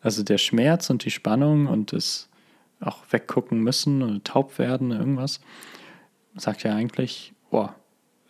Also 0.00 0.22
der 0.22 0.38
Schmerz 0.38 0.90
und 0.90 1.04
die 1.04 1.10
Spannung 1.10 1.66
und 1.66 1.92
das 1.92 2.28
auch 2.80 2.98
weggucken 3.10 3.60
müssen 3.60 4.02
oder 4.02 4.24
taub 4.24 4.58
werden, 4.58 4.90
irgendwas, 4.90 5.40
sagt 6.34 6.62
ja 6.62 6.74
eigentlich, 6.74 7.34
boah, 7.50 7.74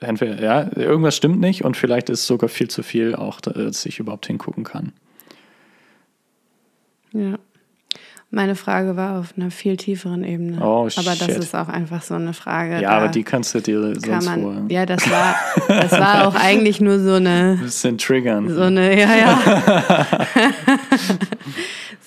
entweder, 0.01 0.43
ja, 0.43 0.77
irgendwas 0.77 1.17
stimmt 1.17 1.41
nicht 1.41 1.65
und 1.65 1.77
vielleicht 1.77 2.11
ist 2.11 2.21
es 2.21 2.27
sogar 2.27 2.49
viel 2.49 2.69
zu 2.69 2.83
viel, 2.83 3.15
auch 3.15 3.41
dass 3.41 3.87
ich 3.87 3.99
überhaupt 4.01 4.27
hingucken 4.27 4.65
kann. 4.65 4.93
Ja. 7.13 7.39
Meine 8.33 8.55
Frage 8.55 8.97
war 8.97 9.19
auf 9.19 9.35
einer 9.37 9.51
viel 9.51 9.77
tieferen 9.77 10.23
Ebene. 10.23 10.59
Oh, 10.61 10.89
aber 10.95 11.17
das 11.17 11.37
ist 11.37 11.57
auch 11.57 11.69
einfach 11.69 12.01
so 12.03 12.15
eine 12.15 12.33
Frage. 12.33 12.81
Ja, 12.81 12.91
aber 12.91 13.09
die 13.09 13.25
kannst 13.25 13.57
du 13.57 13.61
dir 13.61 13.93
sonst 13.99 14.25
man, 14.25 14.43
holen. 14.43 14.69
Ja, 14.69 14.87
das 14.87 15.11
war, 15.11 15.35
das 15.67 15.91
war 15.91 16.29
auch 16.29 16.35
eigentlich 16.41 16.81
nur 16.81 17.01
so 17.01 17.15
eine. 17.15 17.57
Ein 17.59 17.65
bisschen 17.65 17.99
triggern. 17.99 18.49
So 18.49 18.63
eine, 18.63 18.97
ja, 18.97 19.17
ja. 19.17 20.07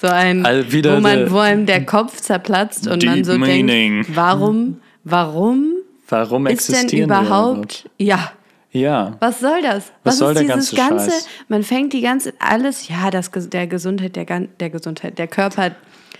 so 0.01 0.07
ein, 0.07 0.45
also 0.45 0.65
wo, 0.71 1.01
man, 1.01 1.29
wo 1.29 1.39
einem 1.39 1.65
der 1.65 1.85
Kopf 1.85 2.21
zerplatzt 2.21 2.87
und 2.87 3.03
man 3.03 3.25
so 3.25 3.37
meaning. 3.37 3.67
denkt, 3.67 4.15
warum, 4.15 4.77
warum, 5.03 5.73
warum 6.07 6.47
ist 6.47 6.71
denn 6.71 6.87
überhaupt, 6.87 7.89
ja, 7.97 8.31
ja. 8.73 9.15
Was 9.19 9.39
soll 9.39 9.61
das? 9.61 9.91
Was, 10.03 10.13
Was 10.13 10.17
soll 10.17 10.33
ist 10.33 10.47
der 10.47 10.55
dieses 10.55 10.75
ganze, 10.75 11.09
ganze, 11.09 11.25
man 11.47 11.63
fängt 11.63 11.93
die 11.93 12.01
ganze 12.01 12.33
alles, 12.39 12.87
ja, 12.89 13.09
das 13.11 13.31
der 13.33 13.67
Gesundheit, 13.67 14.15
der 14.17 14.25
der 14.59 14.69
Gesundheit, 14.69 15.17
der 15.17 15.27
Körper 15.27 15.71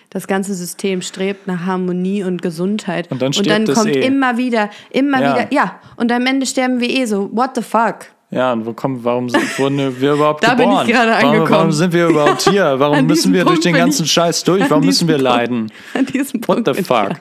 das 0.09 0.27
ganze 0.27 0.53
System 0.53 1.01
strebt 1.01 1.47
nach 1.47 1.65
Harmonie 1.65 2.23
und 2.23 2.41
Gesundheit. 2.43 3.09
Und 3.11 3.19
dann, 3.21 3.33
und 3.35 3.47
dann 3.49 3.65
kommt 3.65 3.87
eh. 3.95 4.05
immer 4.05 4.37
wieder, 4.37 4.69
immer 4.91 5.19
Ja. 5.19 5.33
wieder, 5.35 5.47
ja. 5.53 5.79
Und 5.95 6.11
am 6.11 6.25
Ende 6.27 6.45
sterben 6.45 6.79
wir 6.79 6.87
eh 6.89 7.05
so. 7.05 7.29
What 7.35 7.55
the 7.55 7.63
fuck? 7.63 8.05
Ja, 8.29 8.53
und 8.53 8.63
wo 8.65 8.73
kommen, 8.73 9.03
warum 9.03 9.29
sind, 9.29 9.57
wurden 9.59 9.99
wir 9.99 10.13
überhaupt 10.13 10.43
Da 10.43 10.53
bin 10.55 10.65
ich 10.65 10.69
geboren? 10.69 10.87
gerade 10.87 11.11
warum, 11.11 11.25
angekommen. 11.29 11.49
warum 11.51 11.71
sind 11.71 11.93
wir 11.93 12.07
überhaupt 12.07 12.41
hier? 12.49 12.75
Warum 12.79 13.05
müssen 13.07 13.33
wir 13.33 13.41
durch 13.43 13.53
Punkt 13.55 13.65
den 13.65 13.73
bin 13.73 13.81
ganzen 13.81 14.03
ich- 14.05 14.11
Scheiß 14.11 14.43
durch? 14.45 14.69
Warum 14.69 14.85
müssen 14.85 15.07
wir 15.07 15.15
Punkt- 15.15 15.23
leiden? 15.29 15.71
An 15.95 16.05
diesem 16.05 16.39
What 16.41 16.47
Punkt 16.47 16.65
the 16.67 16.71
bin 16.73 16.81
ich 16.81 16.87
fuck? 16.87 17.11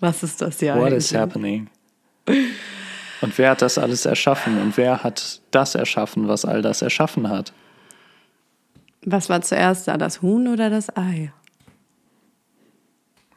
Was 0.00 0.22
ist 0.22 0.40
das 0.42 0.60
ja 0.60 0.74
What 0.76 0.84
eigentlich? 0.88 0.96
is 0.98 1.14
happening? 1.14 1.68
Und 3.24 3.38
wer 3.38 3.50
hat 3.52 3.62
das 3.62 3.78
alles 3.78 4.04
erschaffen? 4.04 4.60
Und 4.60 4.76
wer 4.76 5.02
hat 5.02 5.40
das 5.50 5.74
erschaffen, 5.74 6.28
was 6.28 6.44
all 6.44 6.60
das 6.62 6.82
erschaffen 6.82 7.28
hat? 7.28 7.52
Was 9.06 9.28
war 9.28 9.40
zuerst 9.42 9.88
da, 9.88 9.96
das 9.96 10.20
Huhn 10.22 10.46
oder 10.48 10.68
das 10.70 10.94
Ei? 10.96 11.32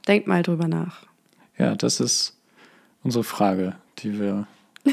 Denkt 0.07 0.27
mal 0.27 0.43
drüber 0.43 0.67
nach. 0.67 1.03
Ja, 1.57 1.75
das 1.75 1.99
ist 1.99 2.38
unsere 3.03 3.23
Frage, 3.23 3.75
die 3.99 4.19
wir. 4.19 4.45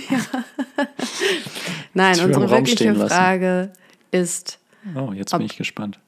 Nein, 1.95 2.15
Die 2.15 2.21
wir 2.21 2.27
unsere 2.27 2.51
wirkliche. 2.51 2.95
Frage 2.95 3.73
ist, 4.11 4.59
Oh, 4.95 5.13
jetzt 5.13 5.31
bin 5.33 5.41
ich 5.43 5.57
gespannt. 5.57 5.99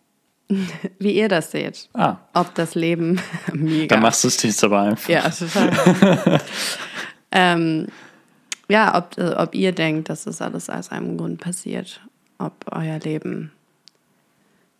wie 0.98 1.12
ihr 1.12 1.28
das 1.28 1.50
seht. 1.50 1.88
Ah, 1.94 2.16
Ob 2.34 2.54
das 2.54 2.74
Leben 2.74 3.20
mega. 3.52 3.86
dann 3.94 4.02
machst 4.02 4.22
du 4.22 4.28
es 4.28 4.36
dir 4.36 4.48
jetzt 4.48 4.62
aber 4.62 4.80
einfach. 4.82 5.08
Ja, 5.08 5.28
total. 5.30 6.40
ähm, 7.32 7.86
ja, 8.68 8.96
ob, 8.96 9.18
äh, 9.18 9.34
ob 9.34 9.54
ihr 9.54 9.72
denkt, 9.72 10.08
dass 10.08 10.24
das 10.24 10.42
alles 10.42 10.68
aus 10.70 10.90
einem 10.90 11.16
Grund 11.16 11.40
passiert. 11.40 12.00
Ob 12.38 12.52
euer 12.70 12.98
Leben 12.98 13.52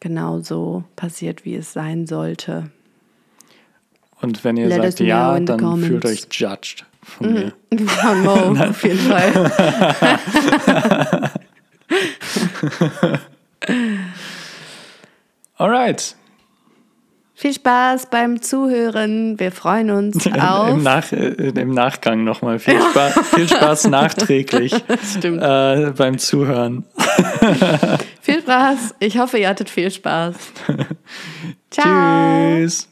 genauso 0.01 0.85
passiert, 0.95 1.45
wie 1.45 1.55
es 1.57 1.73
sein 1.73 2.07
sollte. 2.07 2.71
Und 4.21 4.45
wenn 4.45 4.57
ihr 4.57 4.69
Let 4.69 4.83
sagt 4.83 5.01
ja, 5.01 5.39
dann 5.41 5.61
comments. 5.61 5.87
fühlt 5.87 6.05
euch 6.05 6.27
judged 6.31 6.85
von 7.03 7.33
mir. 7.33 7.53
Von 7.87 8.23
Mo, 8.23 8.65
auf 8.65 8.83
jeden 8.83 8.99
Fall. 8.99 9.51
Alright. 15.59 16.17
Viel 17.39 17.53
Spaß 17.53 18.07
beim 18.07 18.41
Zuhören. 18.41 19.39
Wir 19.39 19.53
freuen 19.53 19.91
uns 19.91 20.27
auf. 20.41 20.71
Im, 20.71 20.83
Nach, 20.83 21.13
äh, 21.13 21.51
Im 21.51 21.75
Nachgang 21.75 22.25
nochmal. 22.25 22.59
Viel, 22.59 22.81
Spaß, 22.81 23.13
viel 23.35 23.47
Spaß 23.47 23.89
nachträglich 23.89 24.73
äh, 25.23 25.91
beim 25.91 26.17
Zuhören. 26.17 26.87
Viel 28.23 28.41
Spaß. 28.41 28.95
Ich 29.01 29.19
hoffe, 29.19 29.37
ihr 29.37 29.51
hattet 29.51 29.69
viel 29.69 29.91
Spaß. 29.91 30.35
Ciao. 31.71 32.57
Tschüss. 32.57 32.89